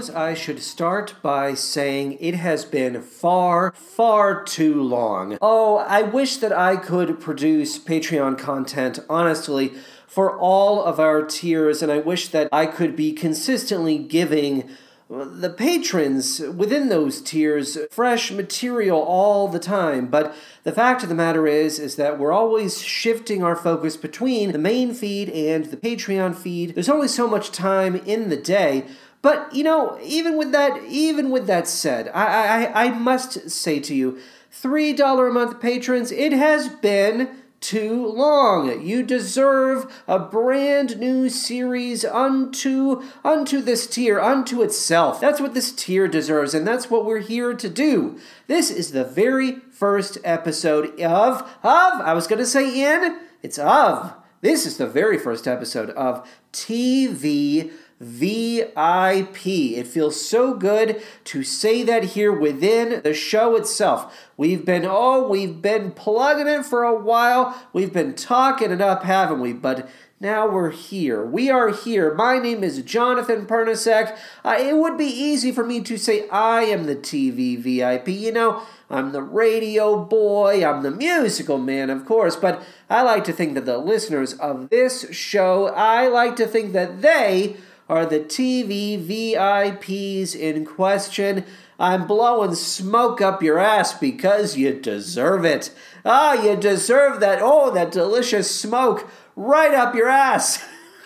[0.00, 5.36] Suppose I should start by saying it has been far, far too long.
[5.42, 9.74] Oh, I wish that I could produce Patreon content, honestly,
[10.06, 14.70] for all of our tiers, and I wish that I could be consistently giving
[15.10, 21.16] the patrons within those tiers fresh material all the time but the fact of the
[21.16, 25.76] matter is is that we're always shifting our focus between the main feed and the
[25.76, 28.86] patreon feed there's only so much time in the day
[29.22, 33.80] but you know even with that even with that said i i, I must say
[33.80, 34.18] to you
[34.50, 38.80] three dollar a month patrons it has been too long.
[38.82, 45.20] You deserve a brand new series unto unto this tier, unto itself.
[45.20, 48.18] That's what this tier deserves, and that's what we're here to do.
[48.46, 54.14] This is the very first episode of of I was gonna say in, it's of.
[54.42, 57.70] This is the very first episode of TV
[58.00, 59.46] VIP.
[59.46, 64.28] It feels so good to say that here within the show itself.
[64.36, 67.60] We've been, oh, we've been plugging it for a while.
[67.74, 69.52] We've been talking it up, haven't we?
[69.52, 69.88] But
[70.18, 71.24] now we're here.
[71.24, 72.14] We are here.
[72.14, 74.16] My name is Jonathan Pernasek.
[74.44, 78.08] Uh, it would be easy for me to say I am the TV VIP.
[78.08, 83.24] You know, I'm the radio boy, I'm the musical man, of course, but I like
[83.24, 87.56] to think that the listeners of this show, I like to think that they
[87.90, 91.44] are the TV VIPs in question.
[91.76, 95.74] I'm blowing smoke up your ass because you deserve it.
[96.04, 97.40] Ah, you deserve that.
[97.42, 100.64] Oh, that delicious smoke right up your ass.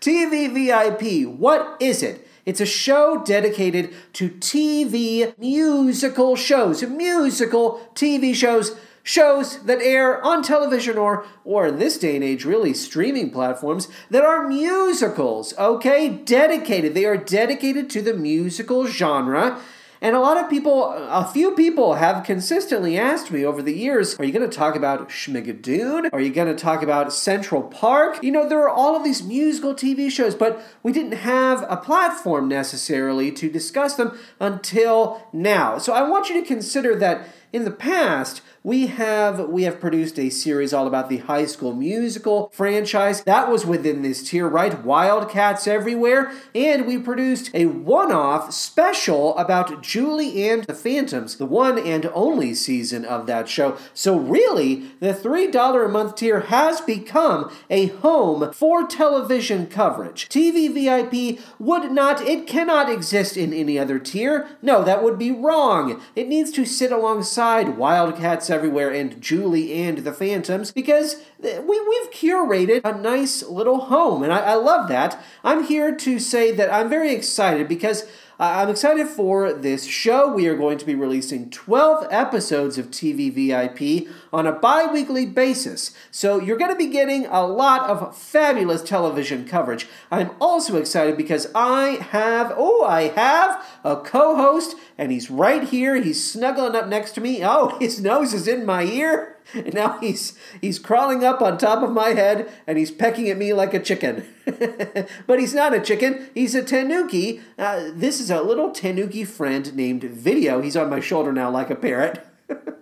[0.00, 2.26] TV VIP, what is it?
[2.44, 10.42] It's a show dedicated to TV musical shows, musical TV shows shows that air on
[10.42, 16.08] television or or in this day and age really streaming platforms that are musicals okay
[16.08, 19.60] dedicated they are dedicated to the musical genre
[20.02, 24.18] and a lot of people, a few people have consistently asked me over the years,
[24.18, 26.10] are you going to talk about Schmigadoon?
[26.12, 28.18] Are you going to talk about Central Park?
[28.20, 31.76] You know, there are all of these musical TV shows, but we didn't have a
[31.76, 35.78] platform necessarily to discuss them until now.
[35.78, 40.18] So I want you to consider that in the past, we have we have produced
[40.18, 44.84] a series all about the high school musical franchise that was within this tier right?
[44.84, 46.32] Wildcats everywhere.
[46.54, 52.54] And we produced a one-off special about julie and the phantoms the one and only
[52.54, 53.76] season of that show.
[53.94, 60.28] So really the $3 a month tier has become a home for television coverage.
[60.28, 64.48] Tv vip would not it cannot exist in any other tier.
[64.60, 66.00] No that would be wrong.
[66.14, 72.10] It needs to sit alongside wildcats everywhere and Julie and the Phantoms because we, we've
[72.12, 75.22] curated a nice little home, and I, I love that.
[75.42, 78.06] I'm here to say that I'm very excited because
[78.42, 80.26] Uh, I'm excited for this show.
[80.34, 85.26] We are going to be releasing 12 episodes of TV VIP on a bi weekly
[85.26, 85.94] basis.
[86.10, 89.86] So you're going to be getting a lot of fabulous television coverage.
[90.10, 95.62] I'm also excited because I have, oh, I have a co host, and he's right
[95.62, 95.94] here.
[96.02, 97.44] He's snuggling up next to me.
[97.44, 99.31] Oh, his nose is in my ear.
[99.54, 103.36] And now he's he's crawling up on top of my head and he's pecking at
[103.36, 104.24] me like a chicken.
[105.26, 106.30] but he's not a chicken.
[106.34, 107.40] He's a tanuki.
[107.58, 110.60] Uh, this is a little tanuki friend named Video.
[110.60, 112.26] He's on my shoulder now like a parrot.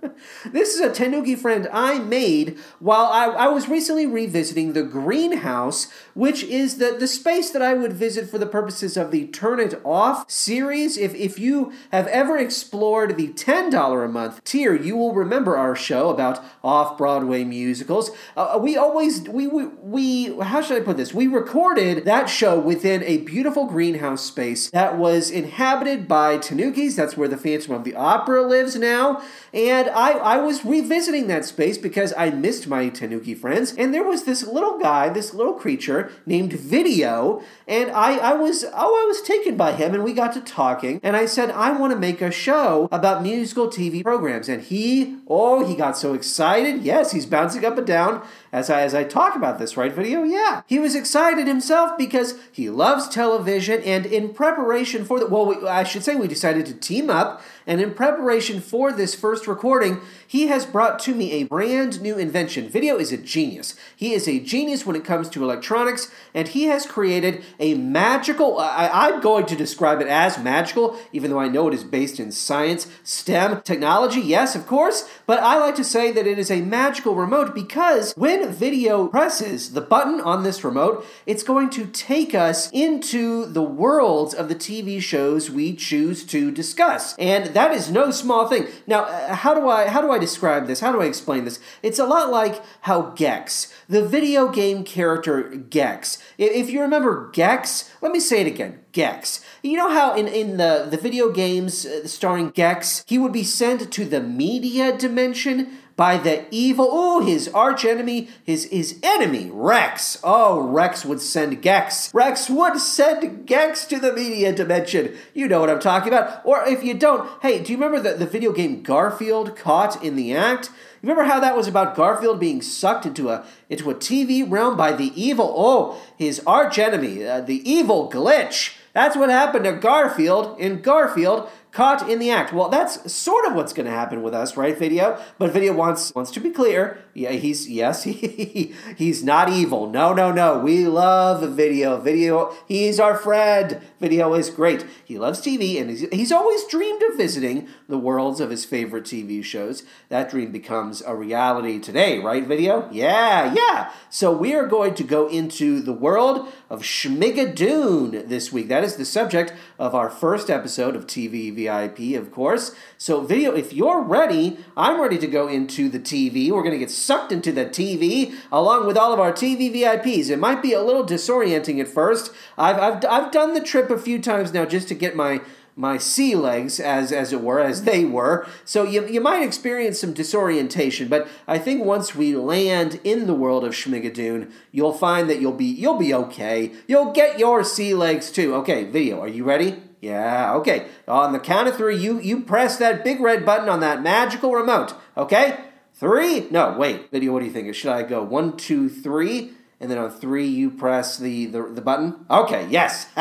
[0.53, 5.89] this is a Tanuki friend I made while I, I was recently revisiting the greenhouse,
[6.15, 9.61] which is the, the space that I would visit for the purposes of the Turn
[9.61, 10.97] It Off series.
[10.97, 15.77] If, if you have ever explored the $10 a month tier, you will remember our
[15.77, 18.11] show about off Broadway musicals.
[18.37, 21.15] Uh, we always, we, we, we, how should I put this?
[21.15, 26.97] We recorded that show within a beautiful greenhouse space that was inhabited by Tanukis.
[26.97, 29.23] That's where the Phantom of the Opera lives now.
[29.53, 34.05] And I, I was revisiting that space because I missed my Tanuki friends, and there
[34.05, 39.07] was this little guy, this little creature named Video, and I, I was oh I
[39.07, 41.99] was taken by him, and we got to talking, and I said I want to
[41.99, 46.83] make a show about musical TV programs, and he oh he got so excited.
[46.83, 50.23] Yes, he's bouncing up and down as I as I talk about this right video.
[50.23, 55.47] Yeah, he was excited himself because he loves television, and in preparation for the well,
[55.47, 59.47] we, I should say we decided to team up, and in preparation for this first
[59.47, 62.69] recording, he has brought to me a brand new invention.
[62.69, 63.77] Video is a genius.
[63.95, 68.59] He is a genius when it comes to electronics, and he has created a magical,
[68.59, 72.19] I, am going to describe it as magical, even though I know it is based
[72.19, 76.51] in science, STEM, technology, yes, of course, but I like to say that it is
[76.51, 81.87] a magical remote because when video presses the button on this remote, it's going to
[81.87, 87.17] take us into the worlds of the TV shows we choose to discuss.
[87.17, 88.67] And that is no small thing.
[88.87, 90.81] Now, uh, how do I how do I describe this?
[90.81, 91.61] How do I explain this?
[91.83, 96.19] It's a lot like how Gex, the video game character Gex.
[96.39, 98.81] If you remember Gex, let me say it again.
[98.93, 99.45] Gex.
[99.63, 103.45] You know how in, in the, the video games uh, starring Gex, he would be
[103.45, 109.51] sent to the media dimension by the evil, oh, his arch enemy, his, his enemy,
[109.53, 110.19] Rex.
[110.25, 112.11] Oh, Rex would send Gex.
[112.15, 115.15] Rex would send Gex to the media dimension.
[115.35, 116.41] You know what I'm talking about.
[116.47, 120.17] Or if you don't, hey, do you remember the, the video game Garfield Caught in
[120.17, 120.71] the Act?
[121.03, 124.93] Remember how that was about Garfield being sucked into a into a TV realm by
[124.93, 128.79] the evil, oh, his arch enemy, uh, the evil glitch.
[128.93, 132.53] That's what happened to Garfield in Garfield caught in the act.
[132.53, 135.21] Well, that's sort of what's going to happen with us, right, Video?
[135.39, 137.03] But Video wants wants to be clear.
[137.15, 139.89] Yeah, he's yes, he, he's not evil.
[139.89, 140.59] No, no, no.
[140.59, 142.01] We love Video.
[142.01, 143.81] Video, he's our friend.
[144.01, 144.85] Video is great.
[145.05, 149.05] He loves TV, and he's, he's always dreamed of visiting the worlds of his favorite
[149.05, 149.83] TV shows.
[150.09, 152.89] That dream becomes a reality today, right, Video?
[152.91, 153.93] Yeah, yeah.
[154.09, 158.69] So we are going to go into the world of Schmigadoon this week.
[158.69, 162.75] That is the subject of our first episode of TV VIP, of course.
[162.97, 166.51] So, video, if you're ready, I'm ready to go into the TV.
[166.51, 170.31] We're going to get sucked into the TV along with all of our TV VIPs.
[170.31, 172.33] It might be a little disorienting at first.
[172.57, 175.41] I've, I've, I've done the trip a few times now just to get my
[175.81, 178.47] my sea legs, as as it were, as they were.
[178.67, 183.35] So you, you might experience some disorientation, but I think once we land in the
[183.35, 186.73] world of Schmigadoon, you'll find that you'll be you'll be okay.
[186.87, 188.55] You'll get your sea legs too.
[188.57, 189.83] Okay, video, are you ready?
[190.03, 190.89] Yeah, okay.
[191.09, 194.53] On the count of three, you you press that big red button on that magical
[194.53, 194.95] remote.
[195.17, 195.59] Okay?
[195.95, 196.47] Three?
[196.51, 197.11] No, wait.
[197.11, 197.75] Video, what do you think?
[197.75, 199.53] Should I go one, two, three?
[199.81, 202.27] And then on three, you press the, the, the button?
[202.31, 203.07] Okay, yes.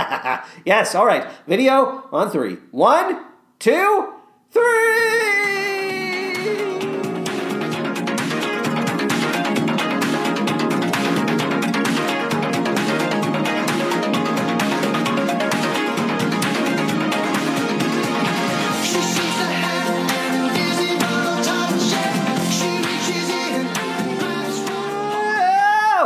[0.66, 1.26] yes, all right.
[1.48, 2.58] Video on three.
[2.72, 3.26] One,
[3.60, 4.14] two,
[4.52, 5.59] three!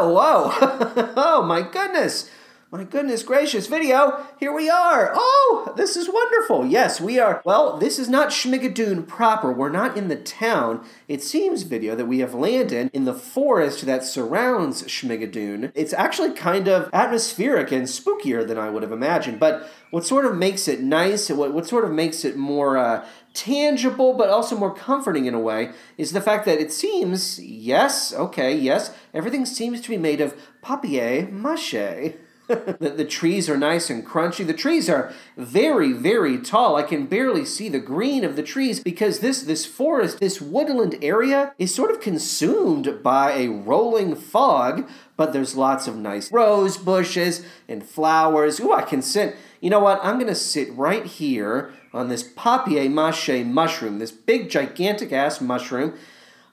[0.10, 1.14] Whoa.
[1.16, 2.30] oh, my goodness.
[2.74, 5.12] My goodness gracious, video, here we are.
[5.14, 6.66] Oh, this is wonderful.
[6.66, 7.40] Yes, we are.
[7.46, 9.52] Well, this is not Schmigadoon proper.
[9.52, 10.84] We're not in the town.
[11.08, 15.72] It seems, video, that we have landed in the forest that surrounds Schmigadoon.
[15.76, 19.40] It's actually kind of atmospheric and spookier than I would have imagined.
[19.40, 23.06] But what sort of makes it nice, what, what sort of makes it more uh,
[23.34, 28.14] tangible but also more comforting in a way is the fact that it seems, yes,
[28.14, 32.14] okay, yes, everything seems to be made of papier mache.
[32.48, 34.46] the, the trees are nice and crunchy.
[34.46, 36.76] The trees are very, very tall.
[36.76, 40.98] I can barely see the green of the trees because this, this forest, this woodland
[41.02, 46.76] area is sort of consumed by a rolling fog, but there's lots of nice rose
[46.76, 48.60] bushes and flowers.
[48.60, 49.38] Ooh, I can sit.
[49.62, 50.02] You know what?
[50.04, 55.94] I'm to sit right here on this papier mache mushroom, this big, gigantic ass mushroom.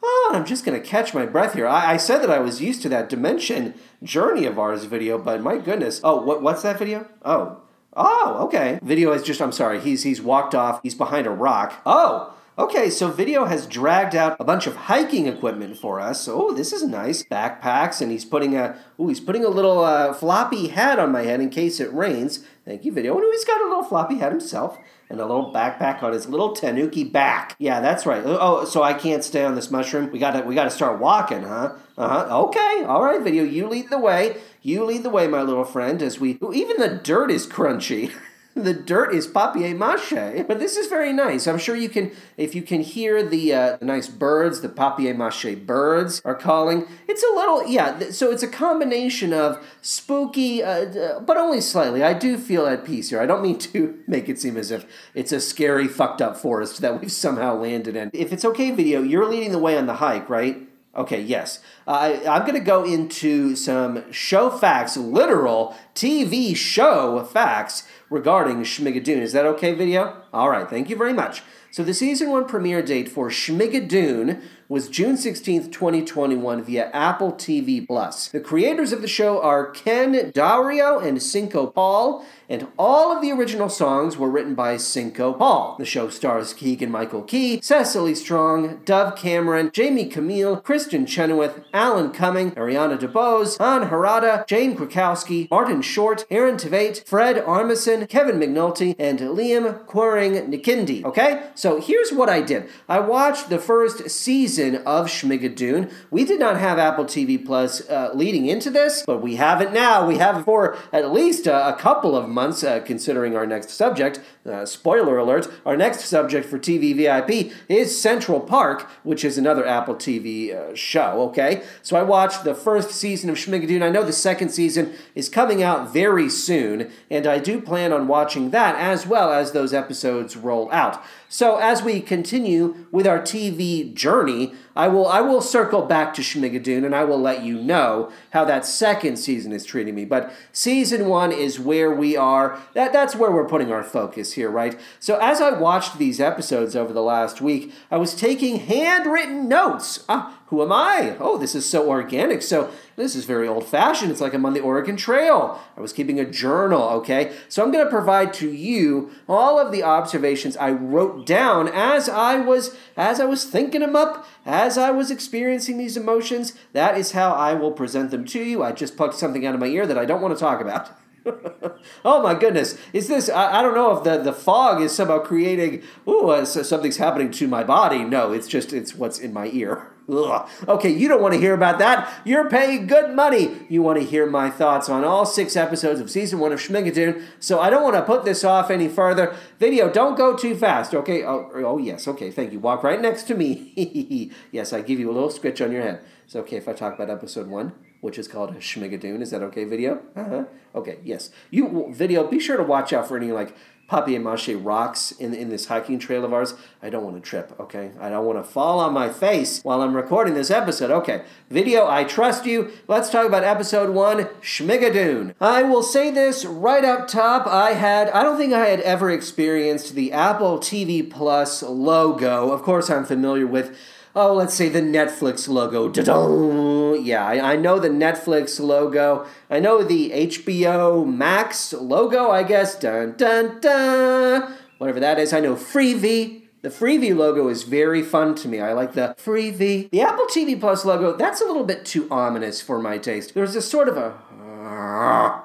[0.03, 1.67] Oh, I'm just going to catch my breath here.
[1.67, 5.43] I, I, said that I was used to that dimension journey of ours video, but
[5.43, 6.01] my goodness.
[6.03, 7.07] Oh, what, what's that video?
[7.25, 7.61] Oh.
[7.95, 8.79] Oh, okay.
[8.83, 10.81] Video is just, I'm sorry, he's, he's walked off.
[10.83, 11.83] He's behind a rock.
[11.85, 16.29] Oh, Okay, so Video has dragged out a bunch of hiking equipment for us.
[16.29, 17.23] Oh, this is nice.
[17.23, 21.23] Backpacks, and he's putting a oh, he's putting a little uh, floppy hat on my
[21.23, 22.45] head in case it rains.
[22.67, 23.17] Thank you, Video.
[23.17, 24.79] And he's got a little floppy hat himself
[25.11, 27.57] and a little backpack on his little tanuki back.
[27.59, 28.23] Yeah, that's right.
[28.25, 30.11] Oh, so I can't stay on this mushroom.
[30.13, 31.75] We got to we got to start walking, huh?
[31.99, 32.43] Uh huh.
[32.45, 32.85] Okay.
[32.87, 33.43] All right, Video.
[33.43, 34.37] You lead the way.
[34.63, 36.01] You lead the way, my little friend.
[36.01, 38.13] As we even the dirt is crunchy.
[38.55, 41.47] the dirt is papier mache, but this is very nice.
[41.47, 45.55] I'm sure you can, if you can hear the, uh, nice birds, the papier mache
[45.65, 46.87] birds are calling.
[47.09, 48.11] It's a little, yeah.
[48.11, 52.03] So it's a combination of spooky, uh, but only slightly.
[52.03, 53.21] I do feel at peace here.
[53.21, 56.81] I don't mean to make it seem as if it's a scary, fucked up forest
[56.81, 58.11] that we've somehow landed in.
[58.13, 60.70] If it's okay, video, you're leading the way on the hike, right?
[60.97, 61.61] Okay, yes.
[61.87, 69.19] Uh, I'm going to go into some show facts, literal TV show facts regarding Schmigadoon.
[69.19, 70.23] Is that okay, video?
[70.33, 71.43] All right, thank you very much.
[71.71, 77.85] So the season one premiere date for Schmigadoon was June 16th, 2021 via Apple TV
[77.85, 78.29] Plus.
[78.29, 83.33] The creators of the show are Ken Daurio and Cinco Paul, and all of the
[83.33, 85.75] original songs were written by Cinco Paul.
[85.77, 92.13] The show stars Keegan Michael Key, Cecily Strong, Dove Cameron, Jamie Camille, Kristin Chenoweth, Alan
[92.13, 98.95] Cumming, Ariana DeBose, Ann Harada, Jane Krakowski, Martin Short, Aaron Tveit, Fred Armisen, Kevin McNulty,
[99.01, 101.05] and Liam Quiring Nikindi.
[101.05, 101.51] Okay?
[101.57, 102.69] So here's what I did.
[102.89, 105.91] I watched the first season of Schmigadoon.
[106.11, 109.73] We did not have Apple TV Plus uh, leading into this, but we have it
[109.73, 110.07] now.
[110.07, 113.47] We have it for at least a, a couple of months months, uh, considering our
[113.47, 114.21] next subject.
[114.45, 119.67] Uh, spoiler alert, our next subject for TV VIP is Central Park, which is another
[119.67, 121.63] Apple TV uh, show, okay?
[121.83, 123.83] So I watched the first season of Schmigadoon.
[123.83, 128.09] I know the second season is coming out very soon, and I do plan on
[128.09, 131.03] watching that as well as those episodes roll out.
[131.33, 136.23] So as we continue with our TV journey, I will I will circle back to
[136.23, 140.05] Schmigadoon and I will let you know how that second season is treating me.
[140.05, 142.59] But season one is where we are.
[142.75, 144.79] That that's where we're putting our focus here, right?
[144.99, 150.05] So as I watched these episodes over the last week, I was taking handwritten notes.
[150.09, 151.17] Ah, who am I?
[151.21, 152.43] Oh, this is so organic.
[152.43, 154.11] So this is very old fashioned.
[154.11, 155.61] It's like I'm on the Oregon Trail.
[155.77, 157.33] I was keeping a journal, okay?
[157.49, 162.09] So I'm going to provide to you all of the observations I wrote down as
[162.09, 166.55] I was as I was thinking them up, as I was experiencing these emotions.
[166.73, 168.65] That is how I will present them to you.
[168.65, 170.91] I just plucked something out of my ear that I don't want to talk about.
[172.05, 172.77] oh my goodness!
[172.93, 173.29] Is this?
[173.29, 175.83] I, I, don't know if the, the fog is somehow creating.
[176.09, 178.03] Ooh, uh, so something's happening to my body.
[178.03, 179.90] No, it's just it's what's in my ear.
[180.11, 180.49] Ugh.
[180.69, 182.13] Okay, you don't want to hear about that.
[182.25, 183.67] You're paying good money.
[183.69, 187.25] You want to hear my thoughts on all six episodes of season one of Schmigadoon.
[187.39, 189.35] So I don't want to put this off any further.
[189.59, 190.95] Video, don't go too fast.
[190.95, 191.25] Okay.
[191.25, 192.09] Oh, oh yes.
[192.09, 192.31] Okay.
[192.31, 192.59] Thank you.
[192.59, 194.33] Walk right next to me.
[194.53, 196.03] yes, I give you a little scritch on your head.
[196.25, 199.21] It's okay if I talk about episode one which is called Schmigadoon.
[199.21, 200.01] Is that okay, video?
[200.17, 200.45] Uh-huh.
[200.75, 201.31] Okay, yes.
[201.51, 202.27] You video.
[202.27, 203.55] Be sure to watch out for any like
[203.91, 206.55] papier-mâché rocks in in this hiking trail of ours.
[206.83, 207.53] I don't want to trip.
[207.59, 210.91] Okay, I don't want to fall on my face while I'm recording this episode.
[210.91, 211.89] Okay, video.
[211.89, 212.71] I trust you.
[212.87, 215.35] Let's talk about episode one, Schmigadoon.
[215.41, 217.47] I will say this right up top.
[217.47, 218.09] I had.
[218.11, 222.53] I don't think I had ever experienced the Apple TV Plus logo.
[222.53, 223.77] Of course, I'm familiar with
[224.15, 225.89] oh, let's say the Netflix logo.
[225.89, 227.05] Da-dum.
[227.05, 229.27] Yeah, I, I know the Netflix logo.
[229.49, 232.79] I know the HBO Max logo, I guess.
[232.79, 234.55] Dun dun dun.
[234.79, 235.33] Whatever that is.
[235.33, 236.43] I know Freevee.
[236.63, 238.61] The Freevee logo is very fun to me.
[238.61, 239.89] I like the Freevee.
[239.91, 243.33] The Apple TV Plus logo, that's a little bit too ominous for my taste.
[243.33, 245.43] There's a sort of a.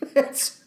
[0.16, 0.64] it's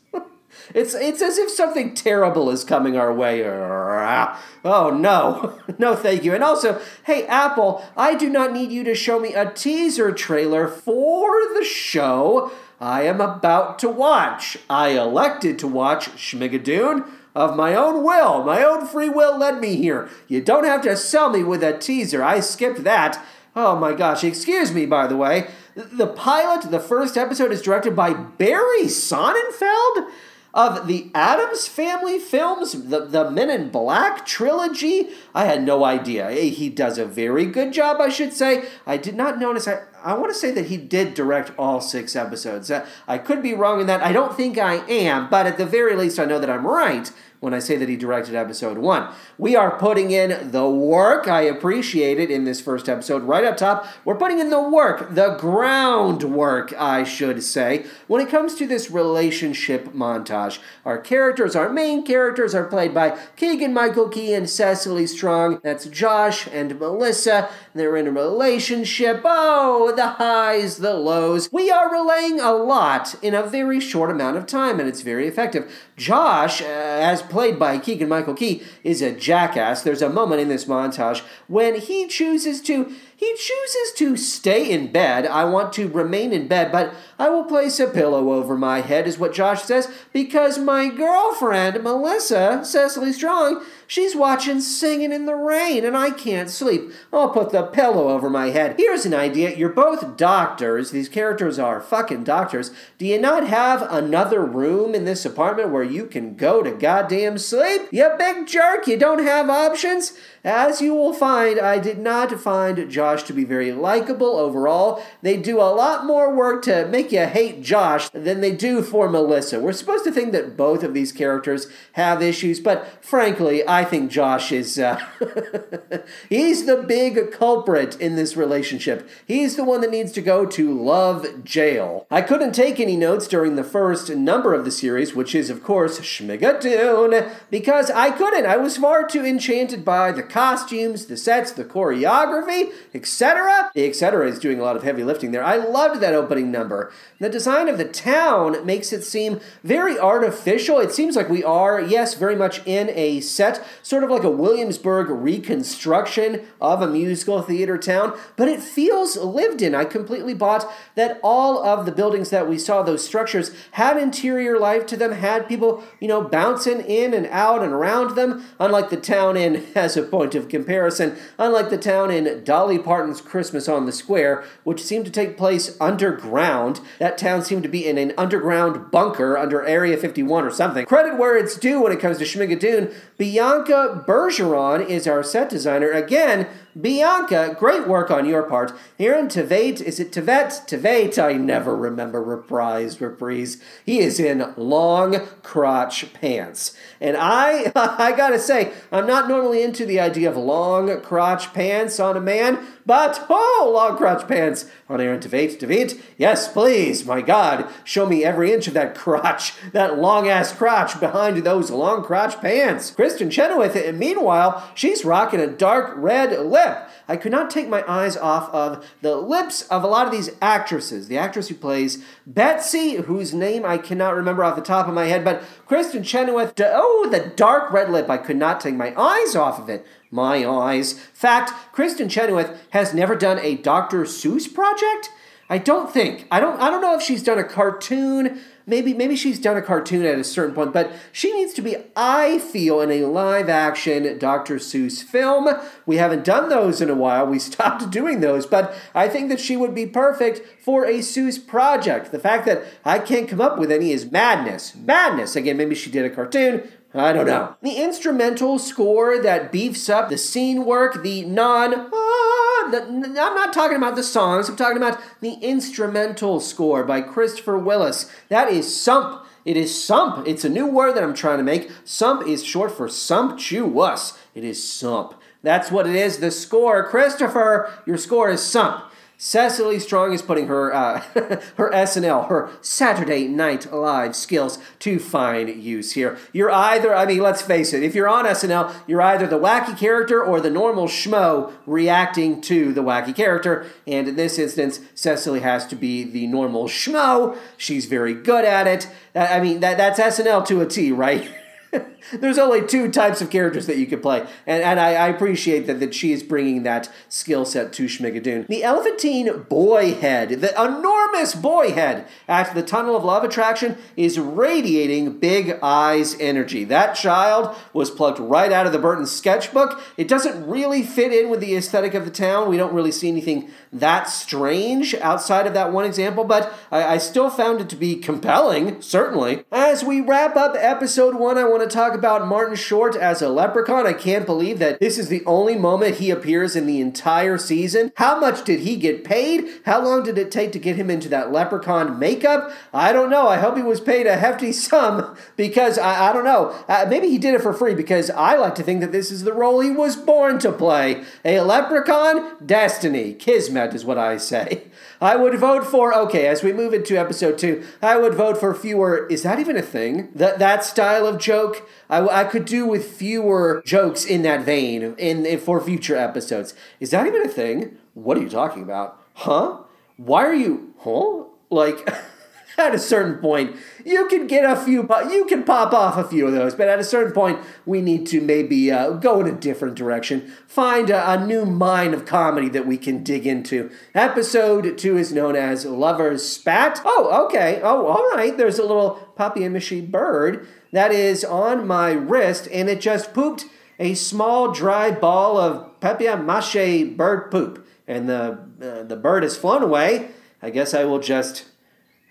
[0.74, 3.44] it's it's as if something terrible is coming our way.
[3.46, 6.34] Oh no, no, thank you.
[6.34, 10.68] And also, hey Apple, I do not need you to show me a teaser trailer
[10.68, 12.52] for the show
[12.82, 14.58] I am about to watch.
[14.68, 18.44] I elected to watch Schmigadoon of my own will.
[18.44, 20.10] My own free will led me here.
[20.28, 22.24] You don't have to sell me with a teaser.
[22.24, 23.24] I skipped that.
[23.56, 25.50] Oh my gosh, excuse me, by the way.
[25.76, 30.10] The pilot, the first episode, is directed by Barry Sonnenfeld
[30.54, 35.10] of the Addams Family films, the, the Men in Black trilogy.
[35.34, 36.30] I had no idea.
[36.32, 38.66] He does a very good job, I should say.
[38.86, 39.68] I did not notice.
[39.68, 42.70] I, I want to say that he did direct all six episodes.
[42.70, 44.02] Uh, I could be wrong in that.
[44.02, 47.12] I don't think I am, but at the very least, I know that I'm right
[47.42, 49.12] when I say that he directed episode one.
[49.38, 51.28] We are putting in the work.
[51.28, 53.24] I appreciate it in this first episode.
[53.24, 58.30] Right up top, we're putting in the work, the groundwork, I should say, when it
[58.30, 60.60] comes to this relationship montage.
[60.86, 65.62] Our characters, our main characters, are played by Keegan Michael Key and Cecily Strong.
[65.64, 67.50] That's Josh and Melissa.
[67.74, 69.22] They're in a relationship.
[69.26, 71.50] Oh, the highs, the lows.
[71.52, 75.28] We are relaying a lot in a very short amount of time, and it's very
[75.28, 75.90] effective.
[76.02, 79.84] Josh, uh, as played by Keegan Michael Key, is a jackass.
[79.84, 82.92] There's a moment in this montage when he chooses to
[83.22, 85.28] he chooses to stay in bed.
[85.28, 89.06] I want to remain in bed, but I will place a pillow over my head,
[89.06, 95.36] is what Josh says, because my girlfriend, Melissa, Cecily Strong, she's watching Singing in the
[95.36, 96.92] Rain, and I can't sleep.
[97.14, 98.74] I'll put the pillow over my head.
[98.80, 99.56] Here's an idea.
[99.56, 100.90] You're both doctors.
[100.90, 102.72] These characters are fucking doctors.
[102.98, 107.38] Do you not have another room in this apartment where you can go to goddamn
[107.38, 107.84] sleep?
[107.92, 110.14] You big jerk, you don't have options?
[110.44, 115.04] As you will find, I did not find Josh to be very likable overall.
[115.22, 119.08] They do a lot more work to make you hate Josh than they do for
[119.08, 119.60] Melissa.
[119.60, 124.10] We're supposed to think that both of these characters have issues, but frankly, I think
[124.10, 124.80] Josh is.
[124.80, 125.00] Uh,
[126.30, 129.08] he's the big culprit in this relationship.
[129.26, 132.08] He's the one that needs to go to love jail.
[132.10, 135.64] I couldn't take any notes during the first number of the series, which is, of
[135.64, 138.48] course, Schmigadoon, because I couldn't.
[138.48, 143.70] I was far too enchanted by the costumes, the sets, the choreography, etc.
[143.76, 144.28] The etc.
[144.28, 145.44] is doing a lot of heavy lifting there.
[145.44, 146.92] I loved that opening number.
[147.20, 150.80] The design of the town makes it seem very artificial.
[150.80, 154.30] It seems like we are, yes, very much in a set, sort of like a
[154.30, 159.76] Williamsburg reconstruction of a musical theater town, but it feels lived in.
[159.76, 164.60] I completely bought that all of the buildings that we saw, those structures, had interior
[164.60, 168.90] life to them, had people, you know, bouncing in and out and around them, unlike
[168.90, 173.68] the town in, as a point of comparison, unlike the town in Dolly Parton's Christmas
[173.68, 176.80] on the Square, which seemed to take place underground.
[177.00, 180.86] That town seemed to be in an underground bunker under Area 51 or something.
[180.86, 182.94] Credit where it's due when it comes to Schmigadoon.
[183.18, 185.90] Bianca Bergeron is our set designer.
[185.90, 186.48] Again,
[186.80, 188.72] Bianca, great work on your part.
[188.98, 190.68] Aaron Tveit, is it Tevet?
[190.68, 193.58] Tveit, I never remember reprise, reprise.
[193.86, 196.76] He is in long crotch pants.
[197.02, 202.00] And I, I gotta say, I'm not normally into the idea of long crotch pants
[202.00, 205.60] on a man, but oh, long crotch pants on Aaron Tveit.
[205.60, 210.54] Tveit, yes, please, my God, show me every inch of that crotch, that long ass
[210.54, 212.92] crotch behind those long crotch pants.
[212.92, 216.90] Kristin Chenoweth, meanwhile, she's rocking a dark red lip lip.
[217.08, 220.30] I could not take my eyes off of the lips of a lot of these
[220.42, 221.08] actresses.
[221.08, 225.06] The actress who plays Betsy, whose name I cannot remember off the top of my
[225.06, 228.10] head, but Kristin Chenoweth, oh, the dark red lip.
[228.10, 229.86] I could not take my eyes off of it.
[230.10, 230.94] My eyes.
[231.14, 234.04] Fact, Kristin Chenoweth has never done a Dr.
[234.04, 235.10] Seuss project.
[235.52, 236.26] I don't think.
[236.32, 239.62] I don't I don't know if she's done a cartoon maybe maybe she's done a
[239.62, 243.50] cartoon at a certain point, but she needs to be, I feel, in a live
[243.50, 244.56] action Dr.
[244.56, 245.48] Seuss film.
[245.86, 247.26] We haven't done those in a while.
[247.28, 251.46] We stopped doing those, but I think that she would be perfect for a Seuss
[251.46, 252.12] project.
[252.12, 254.76] The fact that I can't come up with any is madness.
[254.76, 255.36] Madness.
[255.36, 256.70] Again, maybe she did a cartoon.
[256.94, 257.56] I don't know.
[257.62, 261.74] The instrumental score that beefs up the scene work, the non.
[261.74, 267.02] Ah, the, I'm not talking about the songs, I'm talking about the instrumental score by
[267.02, 268.12] Christopher Willis.
[268.30, 269.26] That is sump.
[269.46, 270.28] It is sump.
[270.28, 271.72] It's a new word that I'm trying to make.
[271.84, 274.18] Sump is short for sumptuous.
[274.36, 275.16] It is sump.
[275.42, 276.20] That's what it is.
[276.20, 276.88] The score.
[276.88, 278.91] Christopher, your score is sump.
[279.24, 281.00] Cecily Strong is putting her uh,
[281.56, 286.18] her SNL, her Saturday Night Live skills to fine use here.
[286.34, 289.78] You're either, I mean, let's face it, if you're on SNL, you're either the wacky
[289.78, 293.68] character or the normal schmo reacting to the wacky character.
[293.86, 297.38] And in this instance, Cecily has to be the normal schmo.
[297.58, 298.90] She's very good at it.
[299.14, 301.30] I mean, that, that's SNL to a T, right?
[302.14, 305.68] There's only two types of characters that you can play, and, and I, I appreciate
[305.68, 308.48] that, that she is bringing that skill set to Schmigadoon.
[308.48, 314.20] The Elephantine boy head, the enormous boy head at the Tunnel of Love attraction, is
[314.20, 316.64] radiating big eyes energy.
[316.64, 319.82] That child was plucked right out of the Burton sketchbook.
[319.98, 322.50] It doesn't really fit in with the aesthetic of the town.
[322.50, 326.98] We don't really see anything that strange outside of that one example, but I, I
[326.98, 329.44] still found it to be compelling, certainly.
[329.52, 333.30] As we wrap up episode one, I want to talk about Martin Short as a
[333.30, 333.88] leprechaun.
[333.88, 337.92] I can't believe that this is the only moment he appears in the entire season.
[337.98, 339.48] How much did he get paid?
[339.66, 342.52] How long did it take to get him into that leprechaun makeup?
[342.74, 343.28] I don't know.
[343.28, 346.56] I hope he was paid a hefty sum because I, I don't know.
[346.68, 349.24] Uh, maybe he did it for free because I like to think that this is
[349.24, 351.04] the role he was born to play.
[351.26, 352.46] A leprechaun?
[352.46, 353.14] Destiny.
[353.14, 354.64] Kismet is what I say.
[355.02, 358.54] I would vote for, okay, as we move into episode two, I would vote for
[358.54, 360.10] fewer, is that even a thing?
[360.14, 361.68] That, that style of joke?
[361.90, 366.54] I, I could do with fewer jokes in that vein in, in for future episodes.
[366.80, 367.78] Is that even a thing?
[367.96, 369.02] What are you talking about?
[369.16, 369.62] Huh?
[369.98, 371.24] Why are you, huh?
[371.50, 371.90] Like.
[372.58, 376.28] at a certain point, you can get a few, you can pop off a few
[376.28, 379.32] of those, but at a certain point, we need to maybe uh, go in a
[379.32, 383.70] different direction, find a, a, new mine of comedy that we can dig into.
[383.94, 386.82] Episode two is known as Lover's Spat.
[386.84, 387.62] Oh, okay.
[387.64, 388.36] Oh, all right.
[388.36, 393.46] There's a little papier-mâché bird that is on my wrist, and it just pooped
[393.80, 397.66] a small dry ball of papier-mâché bird poop.
[397.88, 400.10] and the uh, the bird has flown away,
[400.42, 401.46] I guess I will just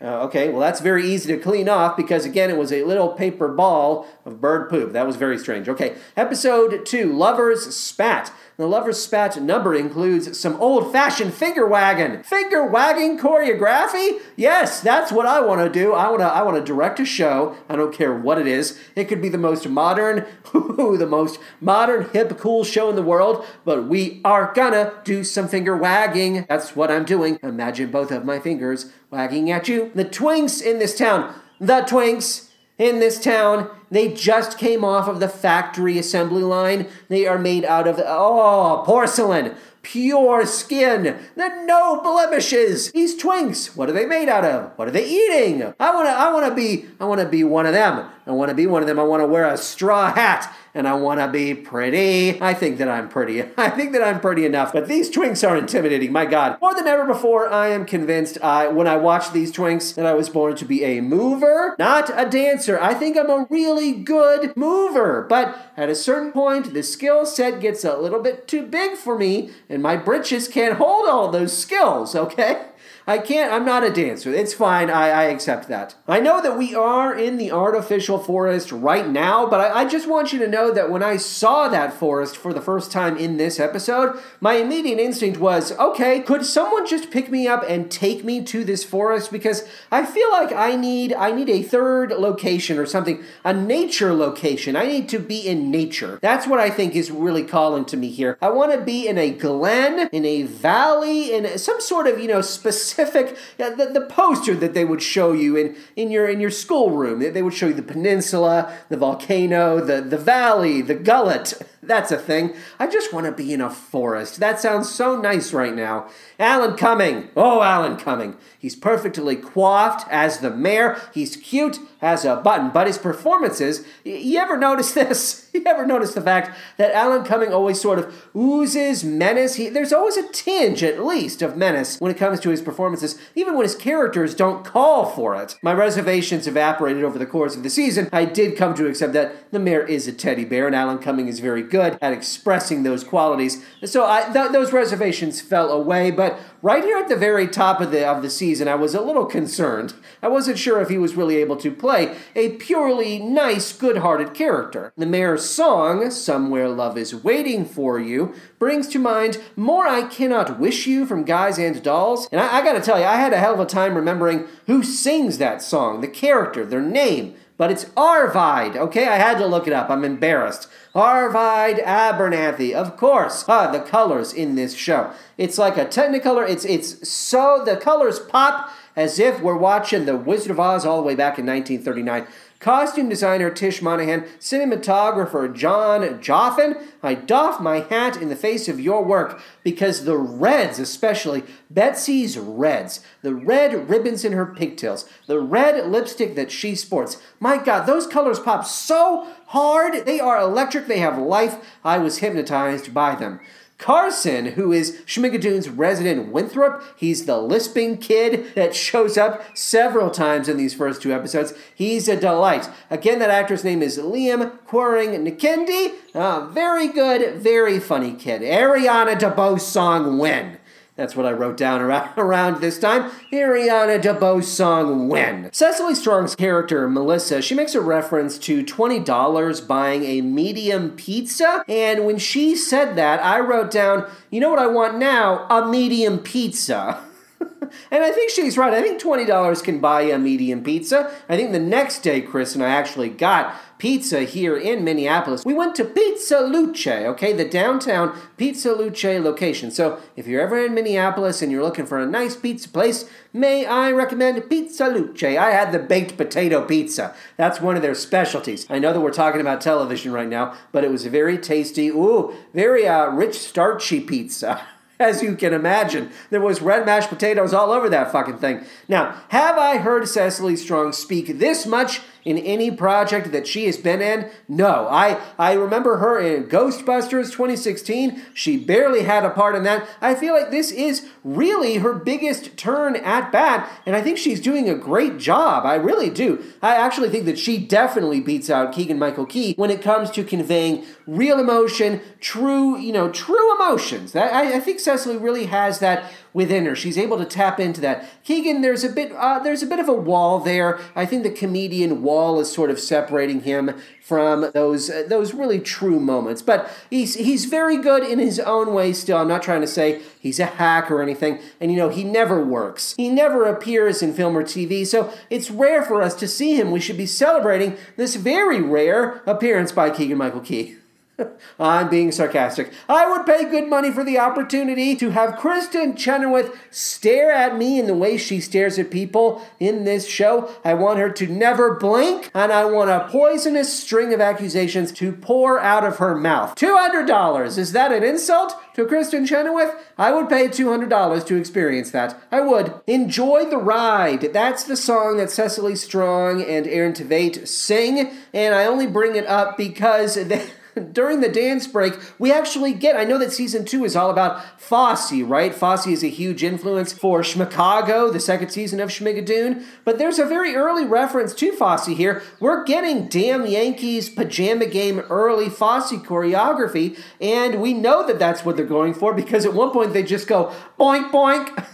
[0.02, 3.08] uh, okay, well, that's very easy to clean off because, again, it was a little
[3.08, 4.92] paper ball of bird poop.
[4.92, 5.68] That was very strange.
[5.68, 8.32] Okay, episode two Lovers Spat.
[8.56, 12.22] The Lover's Spat number includes some old fashioned finger wagging.
[12.22, 14.20] Finger wagging choreography?
[14.36, 15.92] Yes, that's what I want to do.
[15.92, 17.56] I want to I want to direct a show.
[17.68, 18.78] I don't care what it is.
[18.96, 23.44] It could be the most modern, the most modern, hip, cool show in the world,
[23.64, 26.46] but we are gonna do some finger wagging.
[26.48, 27.38] That's what I'm doing.
[27.42, 29.90] Imagine both of my fingers wagging at you.
[29.94, 31.34] The twinks in this town.
[31.60, 33.70] The twinks in this town.
[33.90, 36.86] They just came off of the factory assembly line.
[37.08, 42.92] They are made out of, oh, porcelain, pure skin, no blemishes.
[42.92, 44.72] These twinks, what are they made out of?
[44.76, 45.74] What are they eating?
[45.80, 48.08] I wanna, I wanna be, I wanna be one of them.
[48.30, 48.98] I wanna be one of them.
[48.98, 52.40] I wanna wear a straw hat and I want to be pretty.
[52.40, 53.42] I think that I'm pretty.
[53.56, 54.72] I think that I'm pretty enough.
[54.72, 56.12] But these twinks are intimidating.
[56.12, 56.58] My God.
[56.60, 60.12] More than ever before, I am convinced I, when I watch these twinks that I
[60.12, 62.80] was born to be a mover, not a dancer.
[62.80, 65.26] I think I'm a really good mover.
[65.28, 69.18] But at a certain point, the skill set gets a little bit too big for
[69.18, 72.66] me, and my britches can't hold all those skills, okay?
[73.10, 74.32] I can't, I'm not a dancer.
[74.32, 74.88] It's fine.
[74.88, 75.96] I, I accept that.
[76.06, 80.08] I know that we are in the artificial forest right now, but I, I just
[80.08, 83.36] want you to know that when I saw that forest for the first time in
[83.36, 88.22] this episode, my immediate instinct was okay, could someone just pick me up and take
[88.22, 89.32] me to this forest?
[89.32, 94.14] Because I feel like I need I need a third location or something, a nature
[94.14, 94.76] location.
[94.76, 96.20] I need to be in nature.
[96.22, 98.38] That's what I think is really calling to me here.
[98.40, 102.28] I want to be in a glen, in a valley, in some sort of, you
[102.28, 106.40] know, specific specific the, the poster that they would show you in, in your in
[106.40, 107.20] your schoolroom.
[107.20, 111.54] They would show you the peninsula, the volcano, the, the valley, the gullet.
[111.82, 112.54] That's a thing.
[112.78, 114.38] I just want to be in a forest.
[114.38, 116.08] That sounds so nice right now.
[116.38, 117.30] Alan Cumming.
[117.34, 118.36] Oh, Alan Cumming.
[118.58, 121.00] He's perfectly coiffed as the mayor.
[121.14, 122.70] He's cute as a button.
[122.70, 125.48] But his performances, you ever notice this?
[125.52, 129.54] You ever notice the fact that Alan Cumming always sort of oozes menace?
[129.54, 133.18] He, there's always a tinge, at least, of menace when it comes to his performances,
[133.34, 135.56] even when his characters don't call for it.
[135.62, 138.08] My reservations evaporated over the course of the season.
[138.12, 141.26] I did come to accept that the mayor is a teddy bear, and Alan Cumming
[141.26, 143.64] is very good at expressing those qualities.
[143.84, 147.90] So I, th- those reservations fell away, but right here at the very top of
[147.90, 149.94] the of the season, I was a little concerned.
[150.22, 154.92] I wasn't sure if he was really able to play a purely nice, good-hearted character.
[154.96, 160.58] The mayor's song, "Somewhere Love Is Waiting for You," brings to mind "More I Cannot
[160.58, 163.32] Wish You" from Guys and Dolls, and I, I got to tell you, I had
[163.32, 167.70] a hell of a time remembering who sings that song, the character, their name but
[167.70, 168.74] it's Arvide.
[168.74, 169.90] Okay, I had to look it up.
[169.90, 170.66] I'm embarrassed.
[170.94, 173.44] Arvide Abernathy, of course.
[173.46, 175.12] Ah, the colors in this show.
[175.36, 176.48] It's like a Technicolor.
[176.48, 180.96] It's it's so the colors pop as if we're watching The Wizard of Oz all
[180.96, 182.26] the way back in 1939.
[182.60, 188.78] Costume designer Tish Monahan, cinematographer John Joffin, I doff my hat in the face of
[188.78, 195.40] your work because the reds, especially Betsy's reds, the red ribbons in her pigtails, the
[195.40, 197.16] red lipstick that she sports.
[197.40, 200.04] My God, those colors pop so hard.
[200.04, 201.78] They are electric, they have life.
[201.82, 203.40] I was hypnotized by them.
[203.80, 210.48] Carson, who is Schmigadoon's resident Winthrop, he's the lisping kid that shows up several times
[210.48, 211.54] in these first two episodes.
[211.74, 212.68] He's a delight.
[212.90, 215.94] Again, that actor's name is Liam Quering Nikendi.
[216.14, 218.42] Uh, very good, very funny kid.
[218.42, 220.59] Ariana DeBose song When.
[221.00, 221.80] That's what I wrote down
[222.18, 223.10] around, this time.
[223.32, 225.50] Ariana DeBose song When.
[225.50, 231.64] Cecily Strong's character, Melissa, she makes a reference to $20 buying a medium pizza.
[231.66, 235.46] And when she said that, I wrote down, you know what I want now?
[235.48, 237.02] A medium pizza.
[237.90, 238.72] and I think she's right.
[238.72, 241.12] I think $20 can buy a medium pizza.
[241.28, 245.44] I think the next day, Chris and I actually got pizza here in Minneapolis.
[245.44, 249.70] We went to Pizza Luce, okay, the downtown Pizza Luce location.
[249.70, 253.64] So if you're ever in Minneapolis and you're looking for a nice pizza place, may
[253.64, 255.22] I recommend Pizza Luce?
[255.22, 257.14] I had the baked potato pizza.
[257.38, 258.66] That's one of their specialties.
[258.68, 261.88] I know that we're talking about television right now, but it was a very tasty,
[261.88, 264.62] ooh, very uh, rich, starchy pizza.
[265.00, 266.10] as you can imagine.
[266.28, 268.64] There was red mashed potatoes all over that fucking thing.
[268.86, 273.76] Now, have I heard Cecily Strong speak this much in any project that she has
[273.76, 274.30] been in?
[274.48, 274.88] No.
[274.88, 278.22] I, I remember her in Ghostbusters 2016.
[278.34, 279.88] She barely had a part in that.
[280.00, 284.40] I feel like this is really her biggest turn at bat, and I think she's
[284.40, 285.64] doing a great job.
[285.66, 286.42] I really do.
[286.62, 290.24] I actually think that she definitely beats out Keegan Michael Key when it comes to
[290.24, 294.12] conveying real emotion, true, you know, true emotions.
[294.12, 296.74] That, I, I think Cecily really has that within her.
[296.74, 298.08] She's able to tap into that.
[298.24, 300.78] Keegan, there's a bit, uh, there's a bit of a wall there.
[300.94, 305.60] I think the comedian wall is sort of separating him from those uh, those really
[305.60, 306.42] true moments.
[306.42, 308.92] But he's he's very good in his own way.
[308.92, 311.38] Still, I'm not trying to say he's a hack or anything.
[311.60, 312.94] And you know, he never works.
[312.96, 314.86] He never appears in film or TV.
[314.86, 316.70] So it's rare for us to see him.
[316.70, 320.76] We should be celebrating this very rare appearance by Keegan Michael Key.
[321.58, 322.72] I'm being sarcastic.
[322.88, 327.78] I would pay good money for the opportunity to have Kristin Chenoweth stare at me
[327.78, 330.50] in the way she stares at people in this show.
[330.64, 335.12] I want her to never blink, and I want a poisonous string of accusations to
[335.12, 336.54] pour out of her mouth.
[336.56, 337.58] $200.
[337.58, 339.74] Is that an insult to Kristin Chenoweth?
[339.98, 342.20] I would pay $200 to experience that.
[342.30, 342.74] I would.
[342.86, 344.32] Enjoy the ride.
[344.32, 349.26] That's the song that Cecily Strong and Aaron Tveit sing, and I only bring it
[349.26, 350.46] up because they
[350.80, 352.96] during the dance break, we actually get.
[352.96, 355.54] I know that season two is all about Fosse, right?
[355.54, 359.64] Fosse is a huge influence for Schmicago, the second season of Schmigadoon.
[359.84, 362.22] But there's a very early reference to Fosse here.
[362.40, 368.56] We're getting Damn Yankees pajama game early Fosse choreography, and we know that that's what
[368.56, 371.66] they're going for because at one point they just go boink boink.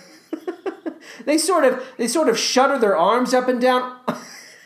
[1.24, 3.98] they sort of they sort of shudder their arms up and down.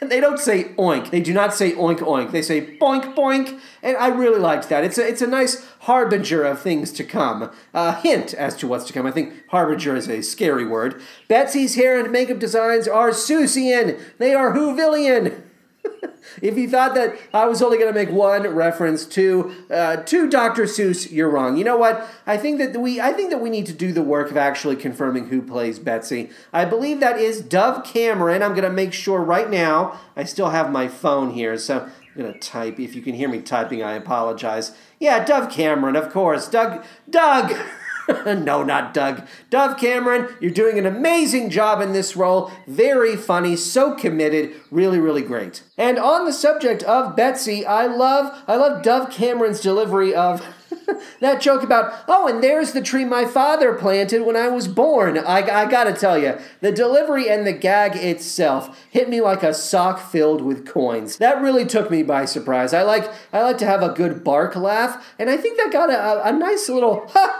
[0.08, 1.10] they don't say oink.
[1.10, 2.32] They do not say oink oink.
[2.32, 4.84] They say boink boink, and I really liked that.
[4.84, 7.50] It's a it's a nice harbinger of things to come.
[7.74, 9.06] A hint as to what's to come.
[9.06, 11.00] I think harbinger is a scary word.
[11.28, 14.00] Betsy's hair and makeup designs are Seussian.
[14.18, 15.42] They are Whovillian.
[16.42, 20.28] if you thought that I was only going to make one reference to uh, to
[20.28, 20.64] Dr.
[20.64, 21.56] Seuss, you're wrong.
[21.56, 22.08] You know what?
[22.26, 24.76] I think that we I think that we need to do the work of actually
[24.76, 26.30] confirming who plays Betsy.
[26.52, 28.42] I believe that is Dove Cameron.
[28.42, 29.98] I'm going to make sure right now.
[30.16, 32.78] I still have my phone here, so I'm going to type.
[32.78, 34.72] If you can hear me typing, I apologize.
[34.98, 36.48] Yeah, Dove Cameron, of course.
[36.48, 37.54] Doug Doug
[38.26, 39.26] no, not Doug.
[39.50, 42.50] Dove Cameron, you're doing an amazing job in this role.
[42.66, 45.62] Very funny, so committed, really, really great.
[45.76, 50.44] And on the subject of Betsy, I love I love Dove Cameron's delivery of
[51.20, 55.18] that joke about, oh, and there's the tree my father planted when I was born.
[55.18, 59.54] I, I gotta tell you, the delivery and the gag itself hit me like a
[59.54, 61.16] sock filled with coins.
[61.18, 62.72] That really took me by surprise.
[62.72, 65.90] I like I like to have a good bark laugh, and I think that got
[65.90, 67.39] a, a nice little ha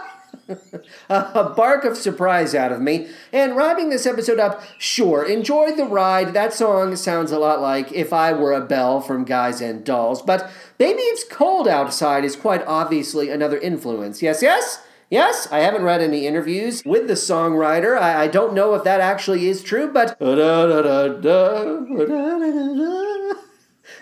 [1.09, 3.09] a bark of surprise out of me.
[3.31, 6.33] And wrapping this episode up, sure, enjoy the ride.
[6.33, 10.21] That song sounds a lot like If I Were a Bell from Guys and Dolls.
[10.21, 14.21] But Baby It's Cold Outside is quite obviously another influence.
[14.21, 14.83] Yes, yes?
[15.09, 17.97] Yes, I haven't read any interviews with the songwriter.
[17.97, 20.15] I, I don't know if that actually is true, but.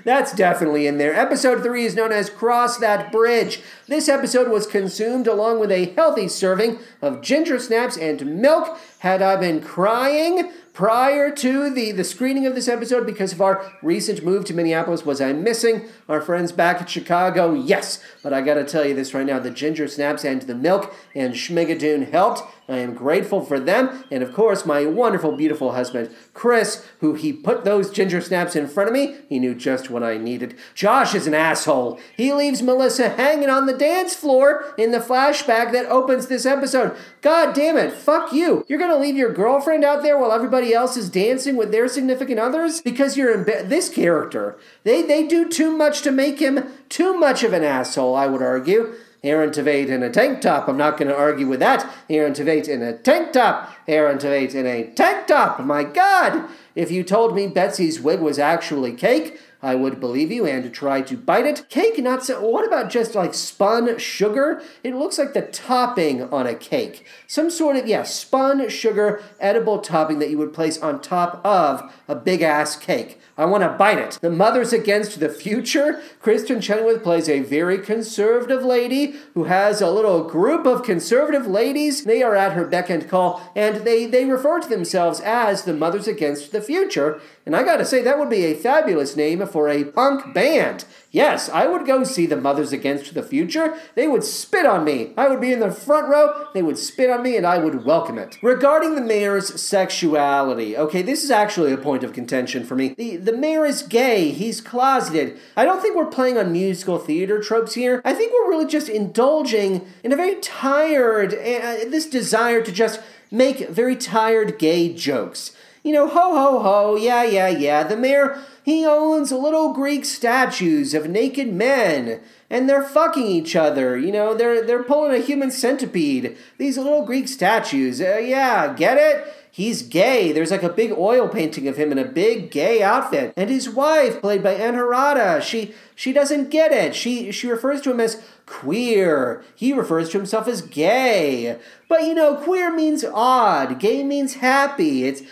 [0.04, 1.14] That's definitely in there.
[1.14, 3.62] Episode 3 is known as Cross That Bridge.
[3.88, 8.78] This episode was consumed along with a healthy serving of ginger snaps and milk.
[9.00, 10.52] Had I been crying?
[10.80, 15.06] prior to the, the screening of this episode because of our recent move to Minneapolis.
[15.06, 17.54] Was I missing our friends back at Chicago?
[17.54, 20.96] Yes, but I gotta tell you this right now the ginger snaps and the milk
[21.14, 22.44] and Schmigadoon helped.
[22.70, 24.04] I am grateful for them.
[24.12, 28.68] And of course, my wonderful, beautiful husband, Chris, who he put those ginger snaps in
[28.68, 29.16] front of me.
[29.28, 30.56] He knew just what I needed.
[30.76, 32.00] Josh is an asshole.
[32.16, 36.96] He leaves Melissa hanging on the dance floor in the flashback that opens this episode.
[37.22, 37.94] God damn it.
[37.94, 38.66] Fuck you.
[38.68, 42.40] You're to leave your girlfriend out there while everybody else is dancing with their significant
[42.40, 42.82] others?
[42.82, 44.58] Because you're in be- this character.
[44.84, 48.42] They, they do too much to make him too much of an asshole, I would
[48.42, 48.94] argue.
[49.24, 50.68] Aaron Tveit in a tank top.
[50.68, 51.90] I'm not going to argue with that.
[52.10, 53.74] Aaron Tveit in a tank top.
[53.88, 55.60] Aaron Tveit in a tank top.
[55.60, 56.50] My God!
[56.76, 61.02] If you told me Betsy's wig was actually cake, I would believe you and try
[61.02, 61.68] to bite it.
[61.70, 62.42] Cake, not so.
[62.42, 64.62] What about just like spun sugar?
[64.84, 67.06] It looks like the topping on a cake.
[67.28, 71.94] Some sort of, yeah, spun sugar edible topping that you would place on top of
[72.08, 73.20] a big ass cake.
[73.38, 74.18] I want to bite it.
[74.22, 76.02] The Mothers Against the Future.
[76.22, 82.04] Kristen Chenoweth plays a very conservative lady who has a little group of conservative ladies.
[82.04, 85.74] They are at her beck and call, and they, they refer to themselves as the
[85.74, 87.22] Mothers Against the Future.
[87.50, 90.86] And I gotta say, that would be a fabulous name for a punk band.
[91.10, 93.76] Yes, I would go see the Mothers Against the Future.
[93.96, 95.14] They would spit on me.
[95.18, 97.86] I would be in the front row, they would spit on me, and I would
[97.86, 98.38] welcome it.
[98.44, 102.94] Regarding the mayor's sexuality, okay, this is actually a point of contention for me.
[102.96, 105.40] The, the mayor is gay, he's closeted.
[105.58, 108.00] I don't think we're playing on musical theater tropes here.
[108.06, 113.02] I think we're really just indulging in a very tired, uh, this desire to just
[113.32, 115.54] make very tired gay jokes.
[115.90, 117.82] You know, ho ho ho, yeah, yeah, yeah.
[117.82, 123.98] The mayor, he owns little Greek statues of naked men, and they're fucking each other.
[123.98, 126.38] You know, they're they're pulling a human centipede.
[126.60, 128.00] These little Greek statues.
[128.02, 129.34] Uh, yeah, get it?
[129.50, 130.32] He's gay.
[130.32, 133.34] There's like a big oil painting of him in a big gay outfit.
[133.36, 136.94] And his wife, played by Ann Harada, she she doesn't get it.
[136.94, 139.44] She she refers to him as queer.
[139.56, 141.58] He refers to himself as gay.
[141.88, 143.80] But you know, queer means odd.
[143.80, 145.06] Gay means happy.
[145.06, 145.24] It's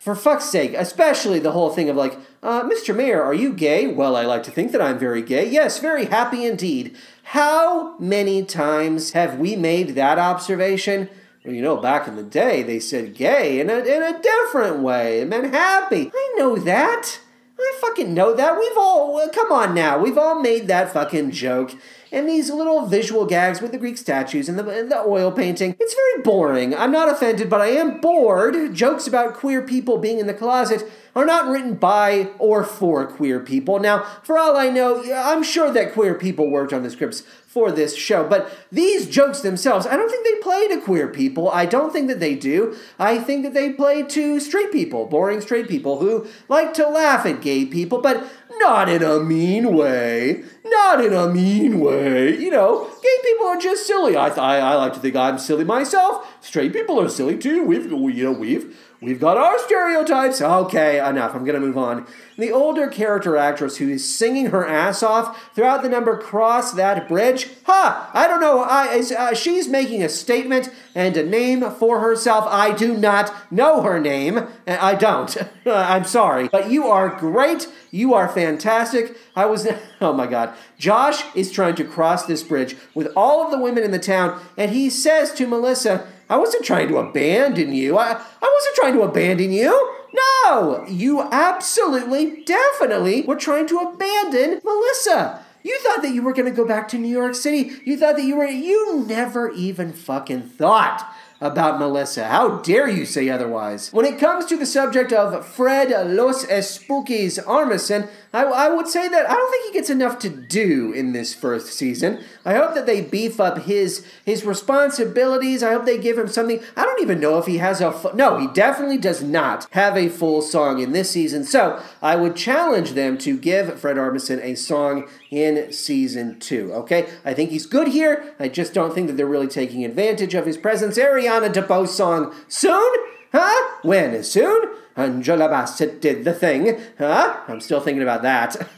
[0.00, 2.96] for fuck's sake, especially the whole thing of like, uh, Mr.
[2.96, 3.86] Mayor, are you gay?
[3.86, 5.48] Well, I like to think that I'm very gay.
[5.48, 6.96] Yes, very happy indeed.
[7.22, 11.10] How many times have we made that observation?
[11.44, 14.78] Well, you know, back in the day, they said gay in a, in a different
[14.78, 15.20] way.
[15.20, 16.10] It meant happy.
[16.14, 17.20] I know that.
[17.58, 18.58] I fucking know that.
[18.58, 21.74] We've all, come on now, we've all made that fucking joke
[22.12, 25.76] and these little visual gags with the Greek statues and the, and the oil painting.
[25.78, 26.74] It's very boring.
[26.74, 28.74] I'm not offended, but I am bored.
[28.74, 33.40] Jokes about queer people being in the closet are not written by or for queer
[33.40, 33.78] people.
[33.78, 37.72] Now, for all I know, I'm sure that queer people worked on the scripts for
[37.72, 41.50] this show, but these jokes themselves, I don't think they play to queer people.
[41.50, 42.76] I don't think that they do.
[42.96, 47.26] I think that they play to straight people, boring straight people who like to laugh
[47.26, 48.24] at gay people, but
[48.58, 50.44] not in a mean way.
[50.64, 52.36] Not in a mean way.
[52.36, 54.16] You know, gay people are just silly.
[54.16, 56.32] I, I, I like to think I'm silly myself.
[56.40, 57.64] Straight people are silly too.
[57.64, 60.42] We've, you know, we've We've got our stereotypes.
[60.42, 61.34] Okay, enough.
[61.34, 62.06] I'm going to move on.
[62.36, 67.08] The older character actress who is singing her ass off throughout the number Cross That
[67.08, 67.48] Bridge.
[67.64, 68.10] Ha!
[68.12, 68.60] I don't know.
[68.60, 72.44] I, uh, she's making a statement and a name for herself.
[72.48, 74.46] I do not know her name.
[74.66, 75.34] I don't.
[75.66, 76.48] I'm sorry.
[76.48, 77.68] But you are great.
[77.90, 79.16] You are fantastic.
[79.34, 79.66] I was.
[80.02, 80.54] Oh my God.
[80.78, 84.40] Josh is trying to cross this bridge with all of the women in the town,
[84.56, 87.98] and he says to Melissa, I wasn't trying to abandon you.
[87.98, 89.96] I, I wasn't trying to abandon you.
[90.12, 95.44] No, you absolutely, definitely were trying to abandon Melissa.
[95.62, 97.72] You thought that you were going to go back to New York City.
[97.84, 101.06] You thought that you were, you never even fucking thought
[101.40, 102.26] about Melissa.
[102.26, 103.92] How dare you say otherwise?
[103.92, 109.08] When it comes to the subject of Fred Los Espookys Armisen, I, I would say
[109.08, 112.22] that I don't think he gets enough to do in this first season.
[112.44, 115.62] I hope that they beef up his his responsibilities.
[115.64, 116.60] I hope they give him something.
[116.76, 118.38] I don't even know if he has a fu- no.
[118.38, 121.42] He definitely does not have a full song in this season.
[121.42, 126.72] So I would challenge them to give Fred Armisen a song in season two.
[126.72, 128.34] Okay, I think he's good here.
[128.38, 130.98] I just don't think that they're really taking advantage of his presence.
[131.30, 132.92] Ariana DeBose song soon.
[133.32, 133.78] Huh?
[133.82, 134.22] When?
[134.24, 134.74] Soon?
[134.96, 136.80] Angela Bassett did the thing.
[136.98, 137.40] Huh?
[137.46, 138.68] I'm still thinking about that.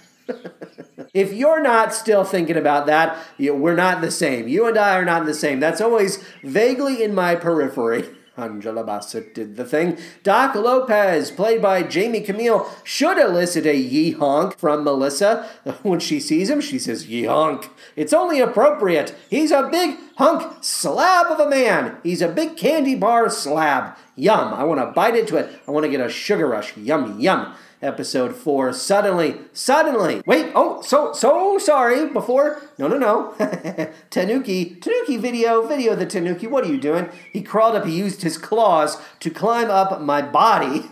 [1.15, 4.49] if you're not still thinking about that, you, we're not the same.
[4.49, 5.61] You and I are not the same.
[5.61, 8.09] That's always vaguely in my periphery.
[8.37, 9.99] Angela Bassett did the thing.
[10.23, 15.49] Doc Lopez, played by Jaime Camil, should elicit a yee honk from Melissa.
[15.83, 17.69] When she sees him, she says, yee honk.
[17.97, 19.15] It's only appropriate.
[19.29, 21.99] He's a big hunk slab of a man.
[22.03, 23.97] He's a big candy bar slab.
[24.17, 24.55] Yum.
[24.55, 25.61] I want to bite into it.
[25.67, 26.77] I want to get a sugar rush.
[26.77, 28.73] Yum, yum episode four.
[28.73, 32.09] Suddenly, suddenly, wait, oh, so, so sorry.
[32.09, 33.35] Before, no, no, no.
[34.11, 36.47] Tanuki, Tanuki video, video the Tanuki.
[36.47, 37.09] What are you doing?
[37.33, 40.89] He crawled up, he used his claws to climb up my body.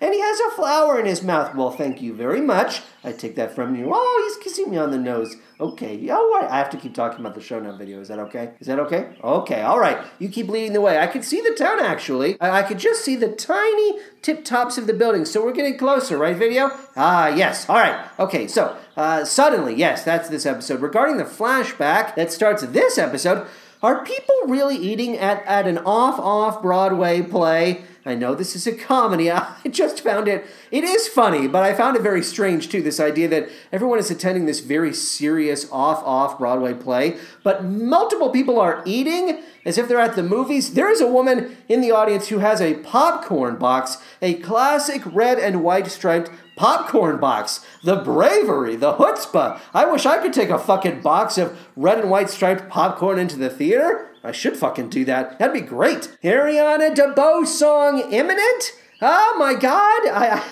[0.00, 1.54] and he has a flower in his mouth.
[1.54, 2.82] Well, thank you very much.
[3.02, 3.90] I take that from you.
[3.92, 5.36] Oh, he's kissing me on the nose.
[5.60, 6.08] Okay.
[6.10, 8.00] Oh, I have to keep talking about the show now video.
[8.00, 8.52] Is that okay?
[8.60, 9.16] Is that okay?
[9.22, 9.62] Okay.
[9.62, 9.98] All right.
[10.18, 10.98] You keep leading the way.
[10.98, 12.40] I could see the town actually.
[12.40, 15.24] I, I could just see the tiny tip tops of the building.
[15.24, 16.70] So we're getting closer, right, video?
[16.96, 17.68] Ah, yes.
[17.68, 18.06] All right.
[18.18, 18.48] Okay.
[18.48, 20.82] So uh, suddenly, yes, that's this episode.
[20.82, 23.46] Regarding the flashback that starts this episode,
[23.82, 27.82] are people really eating at, at an off off Broadway play?
[28.06, 29.30] I know this is a comedy.
[29.32, 32.80] I just found it, it is funny, but I found it very strange too.
[32.80, 38.30] This idea that everyone is attending this very serious off off Broadway play, but multiple
[38.30, 40.74] people are eating as if they're at the movies.
[40.74, 45.40] There is a woman in the audience who has a popcorn box, a classic red
[45.40, 47.66] and white striped popcorn box.
[47.82, 49.60] The bravery, the chutzpah.
[49.74, 53.36] I wish I could take a fucking box of red and white striped popcorn into
[53.36, 54.10] the theater.
[54.26, 55.38] I should fucking do that.
[55.38, 56.18] That'd be great.
[56.24, 58.72] Ariana DeBose song imminent?
[59.00, 60.08] Oh my god.
[60.08, 60.44] I,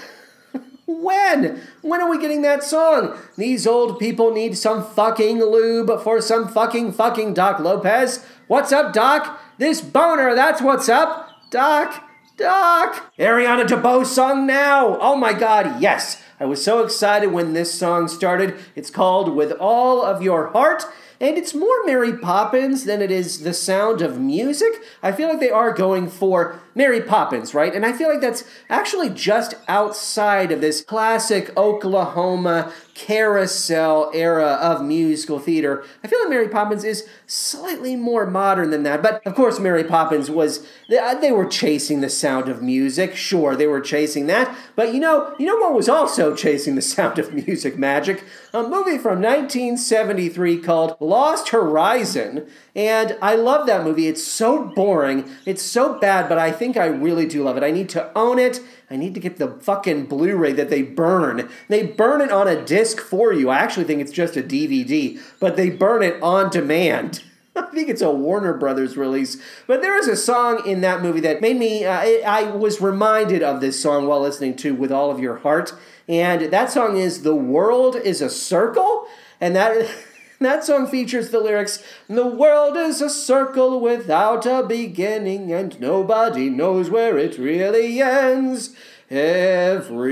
[0.87, 1.61] When?
[1.83, 3.19] When are we getting that song?
[3.37, 8.25] These old people need some fucking lube for some fucking fucking Doc Lopez.
[8.47, 9.41] What's up, Doc?
[9.59, 11.29] This boner, that's what's up.
[11.51, 12.01] Doc,
[12.37, 13.13] Doc.
[13.19, 14.99] Ariana DeBose song now.
[15.01, 16.23] Oh my god, yes.
[16.39, 18.55] I was so excited when this song started.
[18.77, 20.85] It's called With All of Your Heart
[21.21, 24.73] and it's more Mary Poppins than it is the sound of music.
[25.03, 27.75] I feel like they are going for Mary Poppins, right?
[27.75, 34.85] And I feel like that's actually just outside of this classic Oklahoma carousel era of
[34.85, 35.85] musical theater.
[36.03, 39.03] I feel like Mary Poppins is slightly more modern than that.
[39.03, 40.67] But of course, Mary Poppins was
[40.97, 43.17] uh, they were chasing the sound of music.
[43.17, 44.57] Sure, they were chasing that.
[44.77, 48.25] But you know, you know what was also chasing the sound of music magic?
[48.53, 52.47] A movie from 1973 called Lost Horizon.
[52.77, 54.09] And I love that movie.
[54.09, 55.29] It's so boring.
[55.47, 57.63] It's so bad, but I think I really do love it.
[57.63, 58.61] I need to own it.
[58.91, 61.49] I need to get the fucking Blu ray that they burn.
[61.69, 63.49] They burn it on a disc for you.
[63.49, 67.23] I actually think it's just a DVD, but they burn it on demand.
[67.57, 69.41] I think it's a Warner Brothers release.
[69.67, 71.95] But there is a song in that movie that made me, uh,
[72.27, 75.75] I was reminded of this song while listening to With All of Your Heart.
[76.09, 79.07] And that song is The World is a Circle.
[79.41, 79.89] And that.
[80.45, 86.51] That song features the lyrics The world is a circle without a beginning, and nobody
[86.51, 88.77] knows where it really ends.
[89.11, 90.11] Everything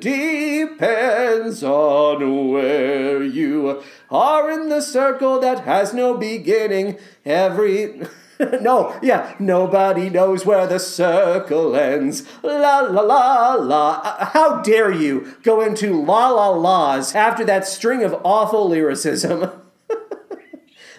[0.00, 6.98] depends on where you are in the circle that has no beginning.
[7.24, 8.02] Every.
[8.60, 12.24] no, yeah, nobody knows where the circle ends.
[12.42, 14.00] La la la la.
[14.02, 19.50] Uh, how dare you go into la la la's after that string of awful lyricism?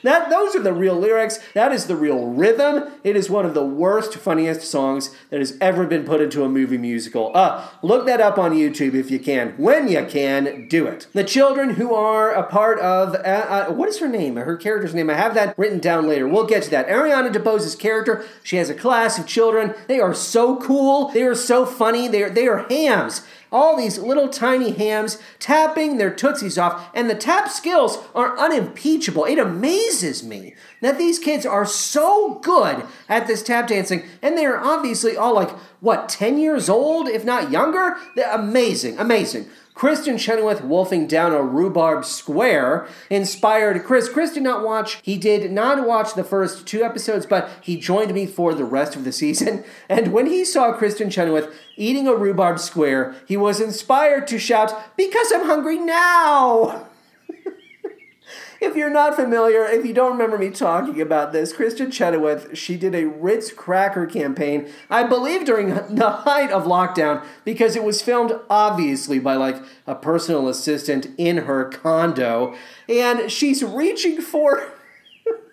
[0.06, 1.39] That those are the real lyrics.
[1.53, 2.91] That is the real rhythm.
[3.03, 6.49] It is one of the worst, funniest songs that has ever been put into a
[6.49, 7.32] movie musical.
[7.36, 9.56] Uh, look that up on YouTube if you can.
[9.58, 11.08] When you can, do it.
[11.14, 14.36] The children who are a part of uh, uh, what is her name?
[14.36, 15.10] Her character's name.
[15.10, 16.28] I have that written down later.
[16.28, 16.88] We'll get to that.
[16.88, 18.24] Ariana DeBose's character.
[18.43, 19.74] She has a class of children.
[19.88, 21.10] They are so cool.
[21.10, 22.08] They are so funny.
[22.08, 23.26] They are they are hams
[23.56, 29.24] all these little tiny hams tapping their tootsies off, and the tap skills are unimpeachable.
[29.24, 30.53] It amazes me
[30.86, 35.33] that these kids are so good at this tap dancing, and they are obviously all
[35.33, 37.97] like, what, 10 years old, if not younger?
[38.15, 39.47] They're amazing, amazing.
[39.75, 44.07] Kristin Chenoweth wolfing down a rhubarb square inspired Chris.
[44.07, 48.13] Chris did not watch, he did not watch the first two episodes, but he joined
[48.13, 49.63] me for the rest of the season.
[49.89, 54.95] And when he saw Kristin Chenoweth eating a rhubarb square, he was inspired to shout,
[54.95, 56.84] Because I'm hungry now!
[58.62, 62.78] if you're not familiar, if you don't remember me talking about this, Kristin Chenoweth, she
[62.78, 68.01] did a Ritz cracker campaign, I believe during the height of lockdown, because it was
[68.01, 72.56] filmed obviously by like a personal assistant in her condo,
[72.88, 74.72] and she's reaching for.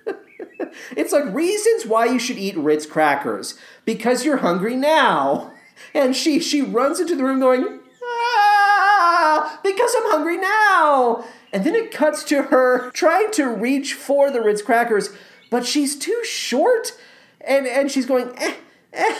[0.96, 5.52] it's like reasons why you should eat Ritz crackers because you're hungry now,
[5.94, 11.24] and she she runs into the room going, ah, because I'm hungry now.
[11.52, 15.10] And then it cuts to her trying to reach for the Ritz crackers,
[15.50, 16.92] but she's too short.
[17.40, 18.54] And, and she's going, eh,
[18.92, 19.18] eh,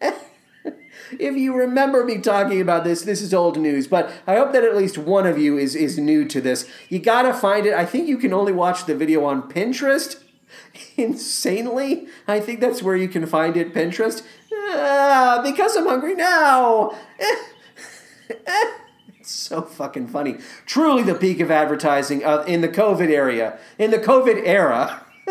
[0.00, 0.14] eh.
[1.18, 4.64] If you remember me talking about this, this is old news, but I hope that
[4.64, 6.68] at least one of you is, is new to this.
[6.88, 7.74] You gotta find it.
[7.74, 10.22] I think you can only watch the video on Pinterest.
[10.96, 14.22] Insanely, I think that's where you can find it, Pinterest.
[14.52, 16.96] Ah, because I'm hungry now.
[19.24, 20.36] It's so fucking funny.
[20.66, 23.58] Truly the peak of advertising uh, in the COVID area.
[23.78, 25.00] In the COVID era.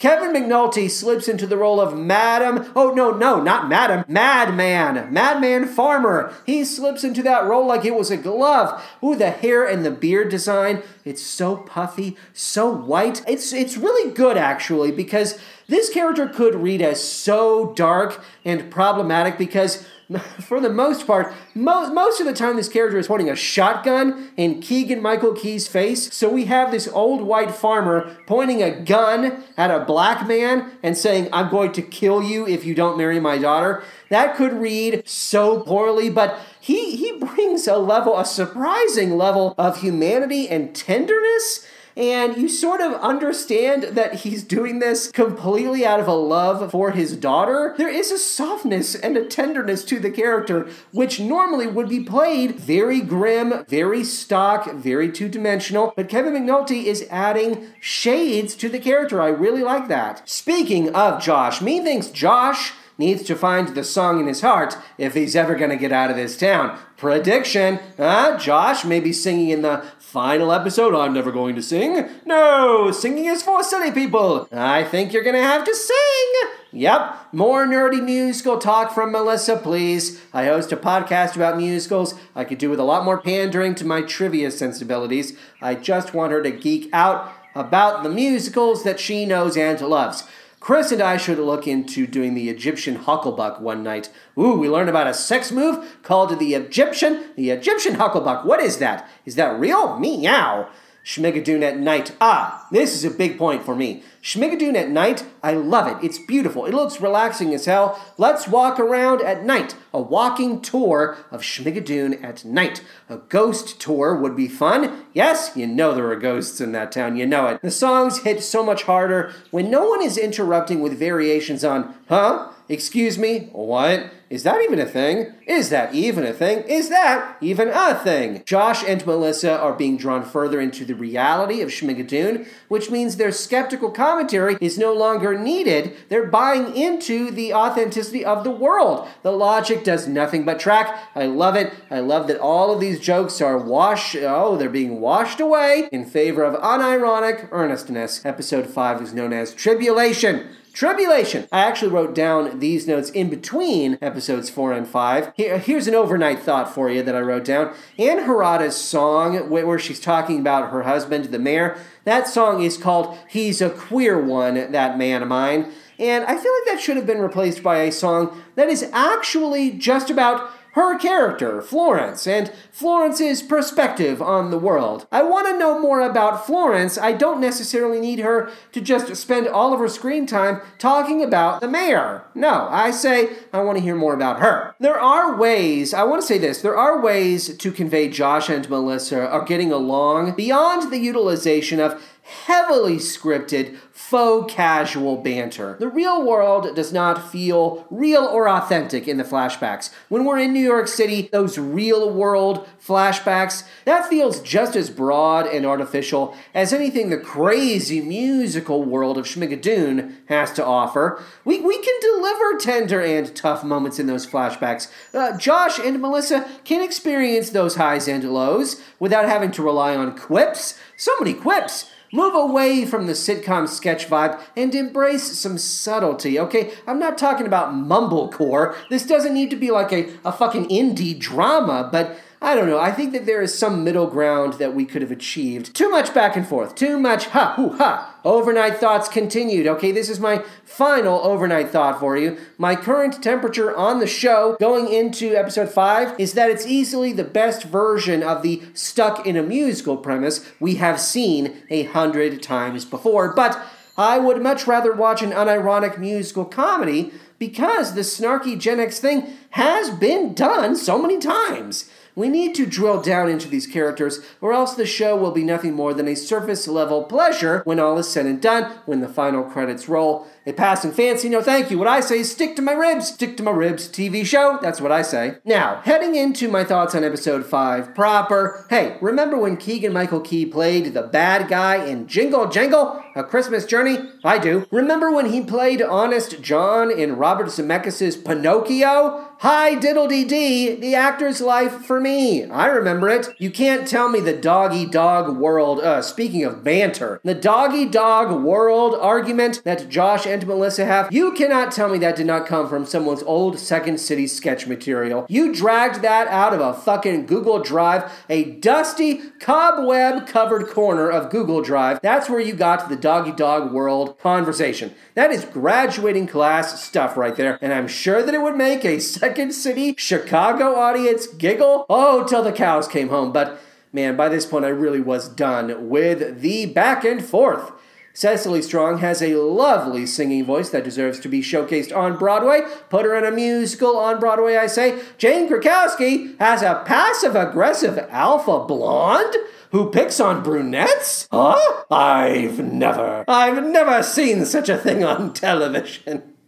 [0.00, 2.72] Kevin McNulty slips into the role of Madam.
[2.74, 4.04] Oh, no, no, not Madam.
[4.08, 5.12] Madman.
[5.12, 6.34] Madman Farmer.
[6.44, 8.82] He slips into that role like it was a glove.
[9.04, 10.82] Ooh, the hair and the beard design.
[11.04, 13.22] It's so puffy, so white.
[13.28, 19.38] It's, it's really good, actually, because this character could read as so dark and problematic
[19.38, 19.86] because
[20.40, 24.30] for the most part, mo- most of the time, this character is holding a shotgun
[24.36, 26.12] in Keegan Michael Key's face.
[26.12, 30.96] So we have this old white farmer pointing a gun at a black man and
[30.96, 33.84] saying, I'm going to kill you if you don't marry my daughter.
[34.08, 39.80] That could read so poorly, but he, he brings a level, a surprising level of
[39.80, 41.66] humanity and tenderness
[41.96, 46.92] and you sort of understand that he's doing this completely out of a love for
[46.92, 47.74] his daughter.
[47.76, 52.56] There is a softness and a tenderness to the character, which normally would be played
[52.56, 55.92] very grim, very stock, very two dimensional.
[55.96, 59.20] But Kevin McNulty is adding shades to the character.
[59.20, 60.28] I really like that.
[60.28, 65.14] Speaking of Josh, me thinks Josh needs to find the song in his heart if
[65.14, 66.78] he's ever going to get out of this town.
[66.96, 68.38] Prediction, huh?
[68.38, 70.94] Josh may be singing in the final episode.
[70.94, 72.06] I'm never going to sing.
[72.26, 74.46] No, singing is for silly people.
[74.52, 76.50] I think you're going to have to sing.
[76.72, 80.20] Yep, more nerdy musical talk from Melissa, please.
[80.32, 82.14] I host a podcast about musicals.
[82.36, 85.36] I could do with a lot more pandering to my trivia sensibilities.
[85.60, 90.24] I just want her to geek out about the musicals that she knows and loves.
[90.60, 94.10] Chris and I should look into doing the Egyptian hucklebuck one night.
[94.38, 98.44] Ooh, we learned about a sex move called the Egyptian, the Egyptian hucklebuck.
[98.44, 99.08] What is that?
[99.24, 99.98] Is that real?
[99.98, 100.68] Meow.
[101.04, 102.14] Schmigadoon at night.
[102.20, 104.02] Ah, this is a big point for me.
[104.22, 106.04] Schmigadoon at night, I love it.
[106.04, 106.66] It's beautiful.
[106.66, 108.00] It looks relaxing as hell.
[108.18, 109.74] Let's walk around at night.
[109.94, 112.84] A walking tour of Schmigadoon at night.
[113.08, 115.04] A ghost tour would be fun.
[115.14, 117.16] Yes, you know there are ghosts in that town.
[117.16, 117.62] You know it.
[117.62, 122.50] The songs hit so much harder when no one is interrupting with variations on, huh?
[122.70, 123.48] Excuse me?
[123.50, 124.12] What?
[124.30, 125.34] Is that even a thing?
[125.44, 126.60] Is that even a thing?
[126.68, 128.44] Is that even a thing?
[128.46, 133.32] Josh and Melissa are being drawn further into the reality of Schmigadoon, which means their
[133.32, 135.96] skeptical commentary is no longer needed.
[136.10, 139.08] They're buying into the authenticity of the world.
[139.24, 140.96] The logic does nothing but track.
[141.16, 141.72] I love it.
[141.90, 146.06] I love that all of these jokes are washed, oh, they're being washed away in
[146.06, 148.24] favor of unironic earnestness.
[148.24, 150.50] Episode 5 is known as Tribulation.
[150.72, 151.48] Tribulation.
[151.50, 155.32] I actually wrote down these notes in between episodes four and five.
[155.36, 157.74] Here, here's an overnight thought for you that I wrote down.
[157.98, 163.18] Ann Harada's song, where she's talking about her husband, the mayor, that song is called
[163.28, 165.72] He's a Queer One, That Man of Mine.
[165.98, 169.72] And I feel like that should have been replaced by a song that is actually
[169.72, 175.06] just about her character, Florence, and Florence's perspective on the world.
[175.10, 176.96] I want to know more about Florence.
[176.96, 181.60] I don't necessarily need her to just spend all of her screen time talking about
[181.60, 182.24] the mayor.
[182.34, 184.74] No, I say I want to hear more about her.
[184.78, 188.68] There are ways, I want to say this, there are ways to convey Josh and
[188.68, 195.76] Melissa are getting along beyond the utilization of heavily scripted, faux casual banter.
[195.80, 199.90] The real world does not feel real or authentic in the flashbacks.
[200.08, 205.46] When we're in New York City, those real world flashbacks, that feels just as broad
[205.46, 211.22] and artificial as anything the crazy musical world of Schmigadoon has to offer.
[211.44, 214.88] We, we can deliver tender and tough moments in those flashbacks.
[215.12, 220.16] Uh, Josh and Melissa can experience those highs and lows without having to rely on
[220.16, 220.78] quips.
[220.96, 221.90] So many quips.
[222.12, 226.72] Move away from the sitcom sketch vibe and embrace some subtlety, okay?
[226.86, 228.74] I'm not talking about mumblecore.
[228.88, 232.80] This doesn't need to be like a, a fucking indie drama, but I don't know.
[232.80, 235.74] I think that there is some middle ground that we could have achieved.
[235.74, 236.74] Too much back and forth.
[236.74, 238.09] Too much ha hoo ha.
[238.24, 239.66] Overnight thoughts continued.
[239.66, 242.36] Okay, this is my final overnight thought for you.
[242.58, 247.24] My current temperature on the show going into episode 5 is that it's easily the
[247.24, 252.84] best version of the stuck in a musical premise we have seen a hundred times
[252.84, 253.32] before.
[253.34, 253.58] But
[253.96, 259.34] I would much rather watch an unironic musical comedy because the snarky Gen X thing
[259.50, 261.90] has been done so many times.
[262.14, 265.74] We need to drill down into these characters, or else the show will be nothing
[265.74, 269.44] more than a surface level pleasure when all is said and done, when the final
[269.44, 270.26] credits roll.
[270.46, 271.78] A passing fancy, no thank you.
[271.78, 274.58] What I say is stick to my ribs, stick to my ribs TV show.
[274.62, 275.36] That's what I say.
[275.44, 278.66] Now, heading into my thoughts on episode 5 proper.
[278.70, 283.02] Hey, remember when Keegan Michael Key played the bad guy in Jingle Jangle?
[283.14, 283.98] A Christmas Journey?
[284.24, 284.66] I do.
[284.70, 289.26] Remember when he played Honest John in Robert Zemeckis' Pinocchio?
[289.42, 292.44] Hi diddle dee dee, the actor's life for me.
[292.44, 293.28] I remember it.
[293.38, 298.44] You can't tell me the doggy dog world, uh, speaking of banter, the doggy dog
[298.44, 302.68] world argument that Josh and Melissa have, you cannot tell me that did not come
[302.68, 305.24] from someone's old Second City sketch material.
[305.26, 311.30] You dragged that out of a fucking Google Drive, a dusty, cobweb covered corner of
[311.30, 312.02] Google Drive.
[312.02, 314.94] That's where you got the doggy dog world conversation.
[315.14, 319.00] That is graduating class stuff right there, and I'm sure that it would make a
[319.29, 321.86] Second City Chicago audience giggle.
[321.88, 323.32] Oh, till the cows came home.
[323.32, 323.60] But
[323.92, 327.72] man, by this point, I really was done with the back and forth.
[328.12, 332.62] Cecily Strong has a lovely singing voice that deserves to be showcased on Broadway.
[332.88, 335.00] Put her in a musical on Broadway, I say.
[335.16, 339.36] Jane Krakowski has a passive aggressive alpha blonde
[339.70, 341.28] who picks on brunettes?
[341.30, 341.84] Huh?
[341.90, 346.34] I've never, I've never seen such a thing on television.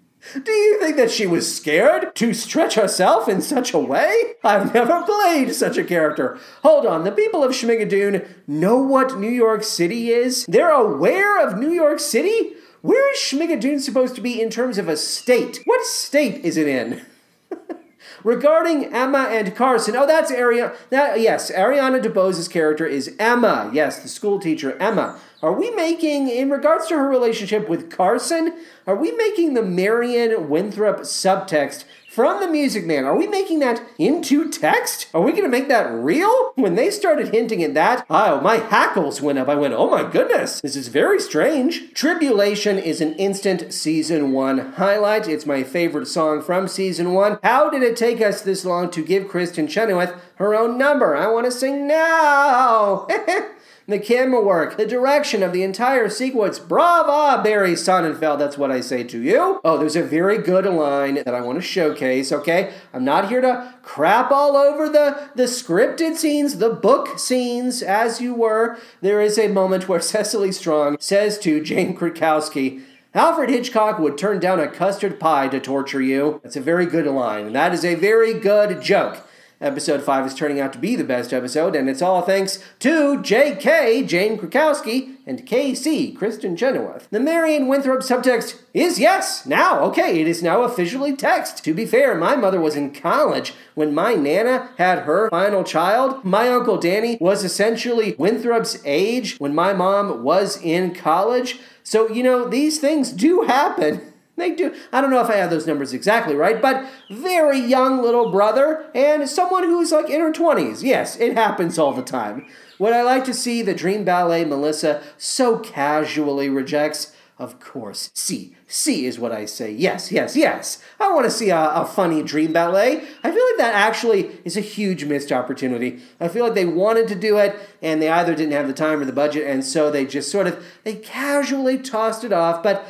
[0.44, 4.34] Do you think that she was scared to stretch herself in such a way?
[4.44, 6.38] I've never played such a character.
[6.62, 10.46] Hold on, the people of Schmigadoon know what New York City is?
[10.46, 12.52] They're aware of New York City?
[12.82, 15.60] Where is Schmigadoon supposed to be in terms of a state?
[15.64, 17.04] What state is it in?
[18.24, 20.74] Regarding Emma and Carson, oh, that's Ariana.
[20.90, 23.70] That, yes, Ariana DeBose's character is Emma.
[23.72, 25.18] Yes, the school teacher, Emma.
[25.42, 28.54] Are we making, in regards to her relationship with Carson,
[28.86, 31.82] are we making the Marian Winthrop subtext
[32.12, 33.06] from the Music Man.
[33.06, 35.08] Are we making that into text?
[35.14, 36.52] Are we going to make that real?
[36.56, 39.48] When they started hinting at that, oh, my hackles went up.
[39.48, 41.94] I went, oh my goodness, this is very strange.
[41.94, 45.26] Tribulation is an instant season one highlight.
[45.26, 47.38] It's my favorite song from season one.
[47.42, 51.16] How did it take us this long to give Kristin Chenoweth her own number?
[51.16, 53.08] I want to sing now.
[53.86, 56.58] the camera work, the direction of the entire sequence.
[56.58, 58.38] Brava, Barry Sonnenfeld.
[58.38, 59.60] That's what I say to you.
[59.64, 62.72] Oh, there's a very good line that I want to showcase, okay?
[62.92, 68.20] I'm not here to crap all over the, the scripted scenes, the book scenes, as
[68.20, 68.78] you were.
[69.00, 72.82] There is a moment where Cecily Strong says to Jane Krakowski,
[73.14, 76.40] Alfred Hitchcock would turn down a custard pie to torture you.
[76.42, 79.26] That's a very good line, and that is a very good joke.
[79.62, 83.18] Episode 5 is turning out to be the best episode, and it's all thanks to
[83.18, 87.06] JK, Jane Krakowski, and KC, Kristin Chenoweth.
[87.10, 91.62] The Marian Winthrop subtext is yes, now, okay, it is now officially text.
[91.62, 96.24] To be fair, my mother was in college when my Nana had her final child.
[96.24, 101.60] My Uncle Danny was essentially Winthrop's age when my mom was in college.
[101.84, 104.00] So, you know, these things do happen.
[104.36, 104.74] They do.
[104.92, 108.86] I don't know if I have those numbers exactly right, but very young little brother
[108.94, 110.82] and someone who's like in her 20s.
[110.82, 112.46] Yes, it happens all the time.
[112.78, 117.14] Would I like to see the Dream Ballet Melissa so casually rejects?
[117.38, 118.10] Of course.
[118.14, 118.54] C.
[118.66, 119.72] C is what I say.
[119.72, 120.82] Yes, yes, yes.
[121.00, 123.04] I want to see a, a, funny dream ballet.
[123.24, 126.00] I feel like that actually is a huge missed opportunity.
[126.20, 129.00] I feel like they wanted to do it and they either didn't have the time
[129.00, 132.62] or the budget, and so they just sort of they casually tossed it off.
[132.62, 132.86] But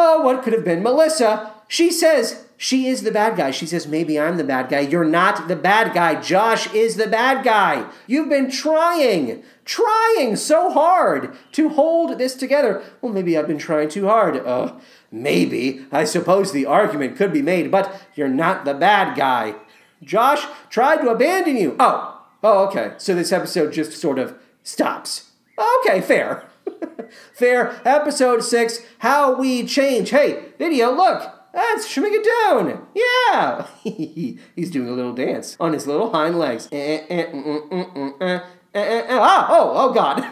[0.00, 0.84] Oh, what could have been?
[0.84, 3.50] Melissa, she says she is the bad guy.
[3.50, 4.80] She says, maybe I'm the bad guy.
[4.80, 6.20] You're not the bad guy.
[6.20, 7.90] Josh is the bad guy.
[8.06, 12.80] You've been trying, trying so hard to hold this together.
[13.00, 14.36] Well, maybe I've been trying too hard.
[14.36, 14.74] Uh,
[15.10, 15.84] maybe.
[15.90, 19.56] I suppose the argument could be made, but you're not the bad guy.
[20.00, 21.74] Josh tried to abandon you.
[21.80, 22.92] Oh, oh, okay.
[22.98, 25.32] So this episode just sort of stops.
[25.80, 26.47] Okay, fair.
[27.32, 27.80] Fair.
[27.84, 30.10] Episode 6 How We Change.
[30.10, 31.34] Hey, video, look.
[31.52, 32.86] That's Schmigadoon.
[32.94, 33.66] Yeah.
[33.82, 36.68] He's doing a little dance on his little hind legs.
[36.72, 36.78] ah,
[39.50, 40.24] oh, oh, God.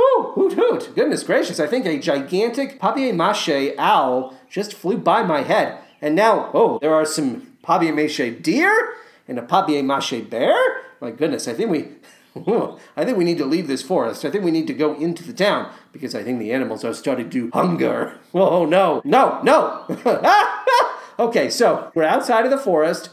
[0.00, 0.94] Ooh, hoot hoot.
[0.94, 5.78] Goodness gracious, I think a gigantic papier mache owl just flew by my head.
[6.00, 8.94] And now, oh, there are some papier mache deer
[9.26, 10.56] and a papier mache bear.
[11.00, 11.88] My goodness, I think we
[12.36, 14.24] I think we need to leave this forest.
[14.24, 16.94] I think we need to go into the town because I think the animals are
[16.94, 18.14] starting to hunger.
[18.34, 19.84] Oh, no, no, no.
[21.18, 23.10] okay, so we're outside of the forest.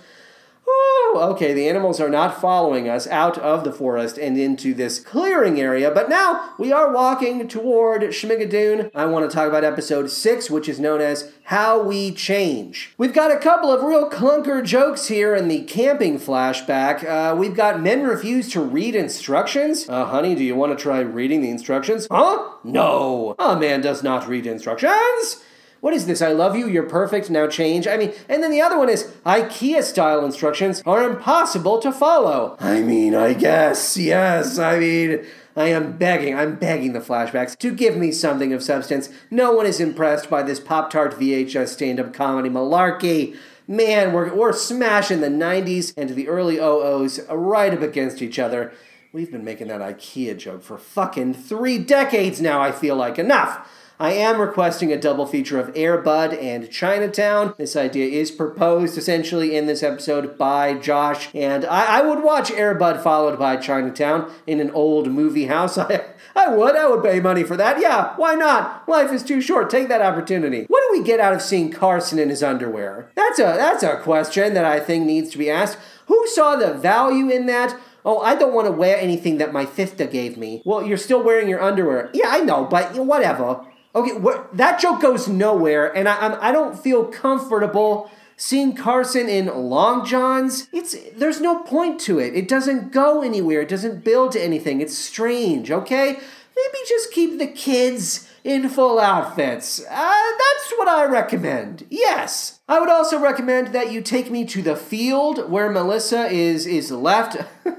[1.07, 4.99] Oh, okay, the animals are not following us out of the forest and into this
[4.99, 8.89] clearing area, but now we are walking toward Schmigadoon.
[8.95, 12.95] I want to talk about episode 6, which is known as How We Change.
[12.97, 17.05] We've got a couple of real clunker jokes here in the camping flashback.
[17.07, 19.87] Uh, we've got men refuse to read instructions.
[19.87, 22.07] Uh, honey, do you want to try reading the instructions?
[22.09, 22.49] Huh?
[22.63, 23.35] No.
[23.37, 25.43] A man does not read instructions.
[25.86, 26.19] What is this?
[26.19, 27.86] I love you, you're perfect, now change.
[27.86, 32.57] I mean, and then the other one is IKEA style instructions are impossible to follow.
[32.59, 34.57] I mean, I guess, yes.
[34.57, 35.23] I mean,
[35.55, 39.09] I am begging, I'm begging the flashbacks to give me something of substance.
[39.29, 43.38] No one is impressed by this Pop Tart VHS stand up comedy malarkey.
[43.67, 48.73] Man, we're, we're smashing the 90s and the early 00s right up against each other.
[49.13, 53.19] We've been making that IKEA joke for fucking three decades now, I feel like.
[53.19, 53.69] Enough!
[53.97, 57.53] I am requesting a double feature of Airbud and Chinatown.
[57.57, 62.49] This idea is proposed essentially in this episode by Josh, and I, I would watch
[62.49, 65.77] Airbud followed by Chinatown in an old movie house.
[65.77, 66.03] I,
[66.35, 66.75] I would.
[66.75, 67.79] I would pay money for that.
[67.79, 68.83] Yeah, why not?
[68.89, 69.69] Life is too short.
[69.69, 70.65] Take that opportunity.
[70.67, 73.09] What do we get out of seeing Carson in his underwear?
[73.15, 75.77] That's a that's a question that I think needs to be asked.
[76.07, 77.79] Who saw the value in that?
[78.03, 80.61] Oh, I don't want to wear anything that my fifta gave me.
[80.65, 82.09] Well, you're still wearing your underwear.
[82.13, 83.65] Yeah, I know, but whatever.
[83.95, 89.29] Okay, what, that joke goes nowhere, and I, I'm, I don't feel comfortable seeing Carson
[89.29, 90.67] in long johns.
[90.73, 92.35] It's there's no point to it.
[92.35, 93.61] It doesn't go anywhere.
[93.61, 94.81] It doesn't build to anything.
[94.81, 95.71] It's strange.
[95.71, 99.79] Okay, maybe just keep the kids in full outfits.
[99.79, 101.87] Uh, that's what I recommend.
[101.89, 102.59] Yes.
[102.68, 106.91] I would also recommend that you take me to the field where Melissa is is
[106.91, 107.38] left.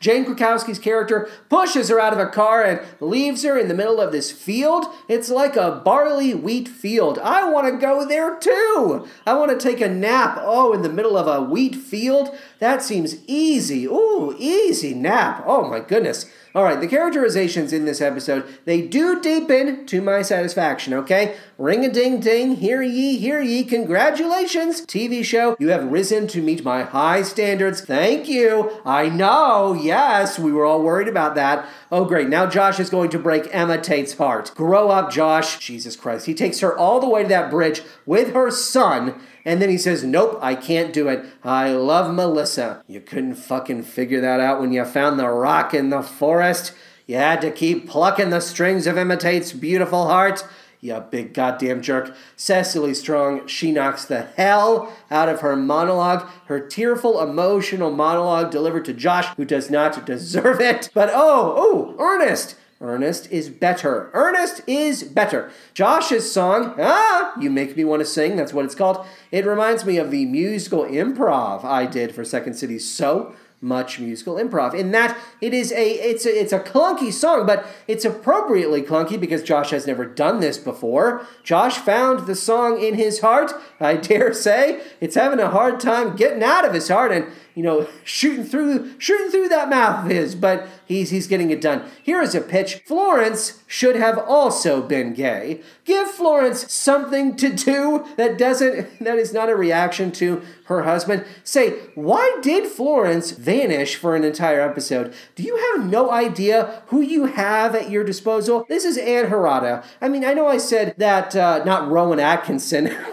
[0.00, 4.00] Jane Krakowski's character pushes her out of a car and leaves her in the middle
[4.00, 4.86] of this field.
[5.08, 7.18] It's like a barley wheat field.
[7.18, 9.06] I want to go there too.
[9.26, 10.38] I want to take a nap.
[10.40, 12.34] Oh, in the middle of a wheat field?
[12.60, 13.86] That seems easy.
[13.86, 15.44] Ooh, easy nap.
[15.46, 16.30] Oh my goodness.
[16.52, 21.36] All right, the characterizations in this episode, they do deepen to my satisfaction, okay?
[21.60, 25.56] Ring a ding ding, hear ye, hear ye, congratulations, TV show.
[25.58, 27.82] You have risen to meet my high standards.
[27.82, 28.80] Thank you.
[28.82, 31.68] I know, yes, we were all worried about that.
[31.92, 34.52] Oh, great, now Josh is going to break Emma Tate's heart.
[34.54, 35.58] Grow up, Josh.
[35.58, 36.24] Jesus Christ.
[36.24, 39.76] He takes her all the way to that bridge with her son and then he
[39.76, 41.26] says, Nope, I can't do it.
[41.44, 42.82] I love Melissa.
[42.86, 46.72] You couldn't fucking figure that out when you found the rock in the forest.
[47.06, 50.44] You had to keep plucking the strings of Emma Tate's beautiful heart.
[50.80, 52.14] You big goddamn jerk.
[52.36, 58.86] Cecily Strong, she knocks the hell out of her monologue, her tearful, emotional monologue delivered
[58.86, 60.88] to Josh, who does not deserve it.
[60.94, 64.10] But oh, oh, Ernest, Ernest is better.
[64.14, 65.50] Ernest is better.
[65.74, 69.04] Josh's song, Ah, You Make Me Want to Sing, that's what it's called.
[69.30, 74.36] It reminds me of the musical improv I did for Second City So much musical
[74.36, 78.80] improv in that it is a it's a, it's a clunky song but it's appropriately
[78.80, 81.26] clunky because Josh has never done this before.
[81.44, 83.52] Josh found the song in his heart.
[83.78, 87.62] I dare say it's having a hard time getting out of his heart and you
[87.62, 91.84] know, shooting through shooting through that mouth of his, but he's he's getting it done.
[92.02, 92.82] Here is a pitch.
[92.84, 95.62] Florence should have also been gay.
[95.84, 101.24] Give Florence something to do that doesn't that is not a reaction to her husband.
[101.44, 105.14] Say, why did Florence vanish for an entire episode?
[105.36, 108.66] Do you have no idea who you have at your disposal?
[108.68, 109.84] This is Ann Harada.
[110.00, 112.88] I mean, I know I said that uh, not Rowan Atkinson.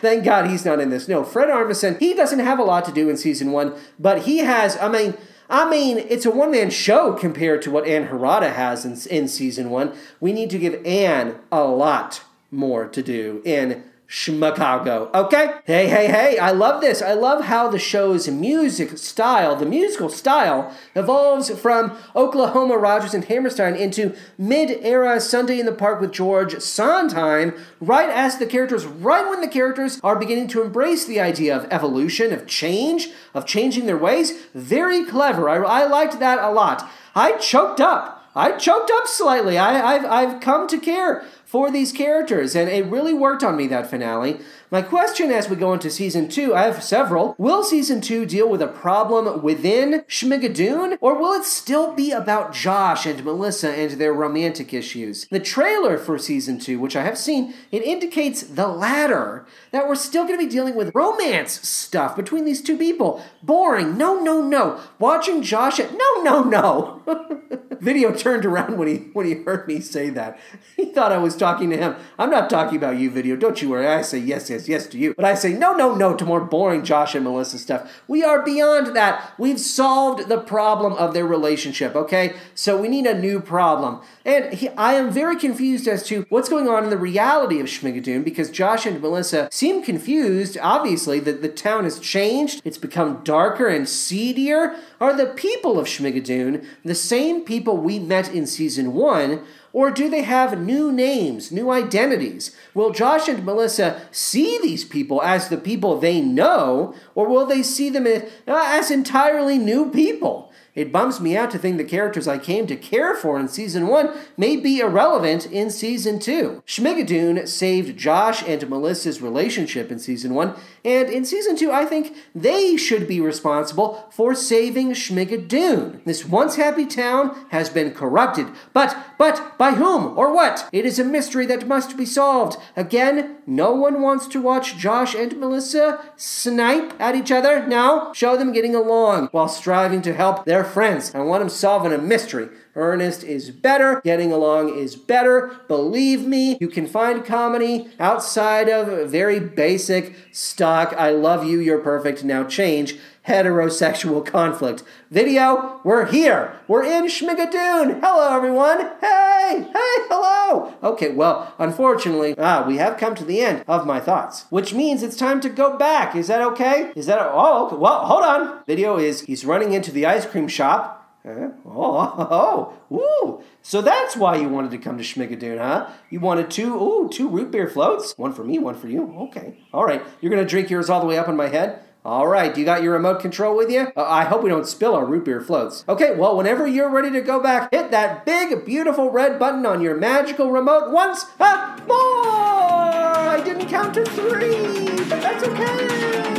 [0.00, 1.08] Thank God he's not in this.
[1.08, 1.98] No, Fred Armisen.
[1.98, 4.76] He doesn't have a lot to do in season one, but he has.
[4.76, 5.14] I mean.
[5.50, 9.28] I mean, it's a one man show compared to what Ann Harada has in, in
[9.28, 9.94] season one.
[10.20, 15.10] We need to give Ann a lot more to do in Chicago.
[15.12, 15.50] Okay?
[15.66, 17.02] Hey, hey, hey, I love this.
[17.02, 23.26] I love how the show's music style, the musical style, evolves from Oklahoma Rodgers and
[23.26, 27.52] Hammerstein into mid era Sunday in the Park with George Sondheim,
[27.82, 31.70] right as the characters, right when the characters are beginning to embrace the idea of
[31.70, 34.46] evolution, of change, of changing their ways.
[34.54, 35.50] Very clever.
[35.50, 36.90] I, I liked that a lot.
[37.14, 38.18] I choked up.
[38.34, 39.58] I choked up slightly.
[39.58, 43.66] I, I've, I've come to care for these characters, and it really worked on me
[43.66, 44.38] that finale.
[44.70, 47.34] My question as we go into season two, I have several.
[47.38, 52.52] Will season two deal with a problem within Schmigadoon, or will it still be about
[52.52, 55.26] Josh and Melissa and their romantic issues?
[55.30, 59.94] The trailer for season two, which I have seen, it indicates the latter, that we're
[59.94, 63.24] still going to be dealing with romance stuff between these two people.
[63.42, 63.96] Boring.
[63.96, 64.78] No, no, no.
[64.98, 67.02] Watching Josh, at no, no, no.
[67.80, 70.38] Video turned around when he when he heard me say that.
[70.76, 71.96] He thought I was talking to him.
[72.18, 73.36] I'm not talking about you, video.
[73.36, 73.86] Don't you worry.
[73.86, 75.14] I say yes, yes, yes to you.
[75.14, 78.02] But I say no, no, no to more boring Josh and Melissa stuff.
[78.08, 79.32] We are beyond that.
[79.38, 82.34] We've solved the problem of their relationship, okay?
[82.54, 84.00] So we need a new problem.
[84.28, 87.66] And he, I am very confused as to what's going on in the reality of
[87.66, 90.58] Schmigadoon because Josh and Melissa seem confused.
[90.60, 92.60] Obviously, that the town has changed.
[92.62, 94.76] It's become darker and seedier.
[95.00, 99.46] Are the people of Schmigadoon the same people we met in season one?
[99.72, 102.54] Or do they have new names, new identities?
[102.74, 107.62] Will Josh and Melissa see these people as the people they know, or will they
[107.62, 110.47] see them as uh, entirely new people?
[110.78, 113.88] It bums me out to think the characters I came to care for in season
[113.88, 116.62] one may be irrelevant in season two.
[116.68, 120.54] Schmigadoon saved Josh and Melissa's relationship in season one,
[120.84, 126.04] and in season two, I think they should be responsible for saving Schmigadoon.
[126.04, 130.68] This once happy town has been corrupted, but, but, by whom or what?
[130.70, 132.56] It is a mystery that must be solved.
[132.76, 137.66] Again, no one wants to watch Josh and Melissa snipe at each other.
[137.66, 141.14] Now, show them getting along while striving to help their friends.
[141.14, 142.48] I want them solving a mystery.
[142.76, 144.00] Ernest is better.
[144.04, 145.56] Getting along is better.
[145.66, 150.94] Believe me, you can find comedy outside of very basic stock.
[150.96, 152.98] I love you, you're perfect, now change
[153.28, 154.82] heterosexual conflict.
[155.10, 156.58] Video, we're here.
[156.66, 158.00] We're in Schmigadoon.
[158.00, 158.78] Hello, everyone.
[159.00, 160.74] Hey, hey, hello.
[160.82, 165.02] Okay, well, unfortunately, ah, we have come to the end of my thoughts, which means
[165.02, 166.16] it's time to go back.
[166.16, 166.90] Is that okay?
[166.96, 167.76] Is that, oh, okay.
[167.76, 168.64] well, hold on.
[168.66, 171.50] Video is he's running into the ice cream shop Huh?
[171.66, 173.44] Oh, oh, ooh.
[173.62, 175.88] So that's why you wanted to come to Schmigadoon, huh?
[176.10, 178.16] You wanted two, ooh, two root beer floats.
[178.16, 179.14] One for me, one for you.
[179.28, 179.58] Okay.
[179.72, 180.02] All right.
[180.20, 181.82] You're going to drink yours all the way up in my head?
[182.08, 182.56] All right.
[182.56, 183.92] You got your remote control with you?
[183.94, 185.84] Uh, I hope we don't spill our root beer floats.
[185.86, 186.14] Okay.
[186.14, 189.94] Well, whenever you're ready to go back, hit that big, beautiful red button on your
[189.94, 191.48] magical remote once more.
[191.90, 196.37] I didn't count to three, but that's okay.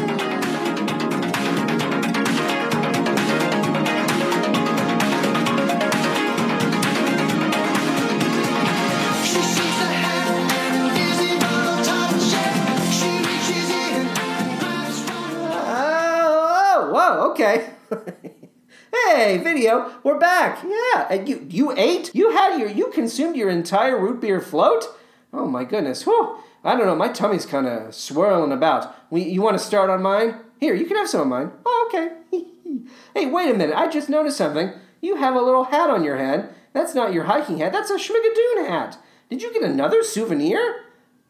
[17.41, 17.69] Okay.
[18.93, 20.61] hey, video, we're back.
[20.61, 22.13] Yeah, and you you ate?
[22.13, 24.85] You had your you consumed your entire root beer float?
[25.31, 26.03] Oh my goodness.
[26.03, 26.37] Whew.
[26.65, 28.93] I don't know, my tummy's kind of swirling about.
[29.09, 30.41] We, you want to start on mine?
[30.59, 31.51] Here, you can have some of mine.
[31.65, 32.17] Oh, okay.
[33.13, 33.73] hey, wait a minute.
[33.73, 34.73] I just noticed something.
[34.99, 36.53] You have a little hat on your head.
[36.73, 37.71] That's not your hiking hat.
[37.71, 38.97] That's a Schmigadoon hat.
[39.29, 40.81] Did you get another souvenir?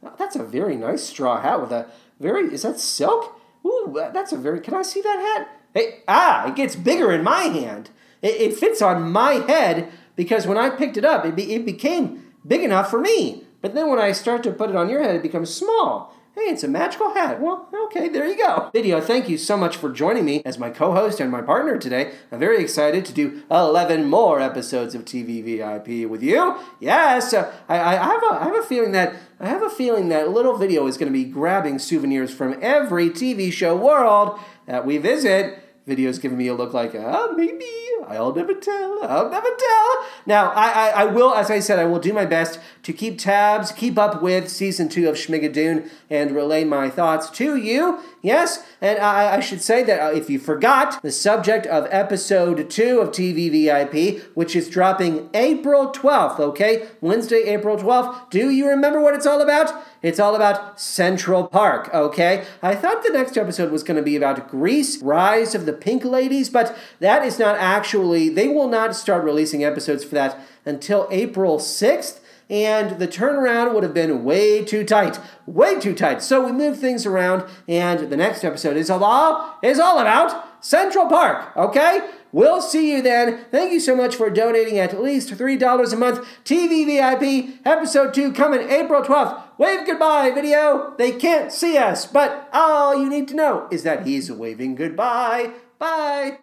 [0.01, 1.85] Oh, that's a very nice straw hat with a
[2.19, 2.51] very.
[2.51, 3.39] Is that silk?
[3.63, 4.59] Ooh, that's a very.
[4.59, 5.58] Can I see that hat?
[6.07, 7.89] Ah, it gets bigger in my hand.
[8.21, 11.65] It, it fits on my head because when I picked it up, it, be, it
[11.65, 13.43] became big enough for me.
[13.61, 16.15] But then when I start to put it on your head, it becomes small.
[16.39, 17.41] Hey, it's a magical hat.
[17.41, 18.69] Well, okay, there you go.
[18.71, 21.77] Video, thank you so much for joining me as my co host and my partner
[21.77, 22.13] today.
[22.31, 26.57] I'm very excited to do 11 more episodes of TV VIP with you.
[26.79, 29.15] Yes, uh, I, I, have a, I have a feeling that.
[29.41, 33.09] I have a feeling that little video is going to be grabbing souvenirs from every
[33.09, 35.61] TV show world that we visit.
[35.85, 37.65] Video's giving me a look like, ah, maybe.
[38.07, 39.03] I'll never tell.
[39.03, 40.05] I'll never tell.
[40.25, 43.19] Now, I, I, I will, as I said, I will do my best to keep
[43.19, 47.99] tabs, keep up with season two of Schmigadoon, and relay my thoughts to you.
[48.21, 52.69] Yes, and I, I should say that uh, if you forgot, the subject of episode
[52.69, 56.87] two of TV VIP, which is dropping April 12th, okay?
[57.01, 58.29] Wednesday, April 12th.
[58.29, 59.71] Do you remember what it's all about?
[60.01, 62.45] It's all about Central Park, okay?
[62.61, 66.05] I thought the next episode was going to be about Grease, Rise of the Pink
[66.05, 71.07] Ladies, but that is not actually, they will not start releasing episodes for that until
[71.11, 72.19] April 6th.
[72.49, 76.23] And the turnaround would have been way too tight, way too tight.
[76.23, 81.05] So we moved things around, and the next episode is all is all about Central
[81.05, 81.55] Park.
[81.55, 83.45] Okay, We'll see you then.
[83.49, 86.27] Thank you so much for donating at least $3 a month.
[86.45, 89.48] TV VIP, episode 2 coming April 12th.
[89.59, 90.93] Wave goodbye, video.
[90.97, 95.51] They can't see us, but all you need to know is that he's waving goodbye.
[95.77, 96.37] Bye.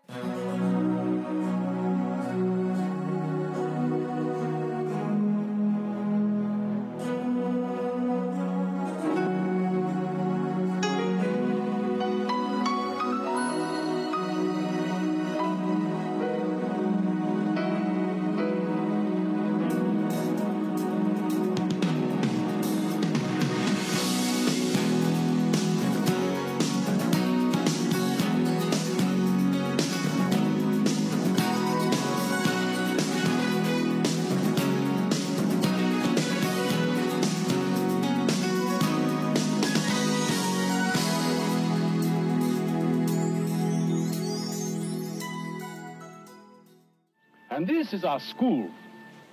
[47.97, 48.71] Is our school.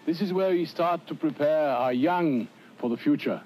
[0.05, 2.47] This is where we start to prepare our young
[2.80, 3.41] for the future.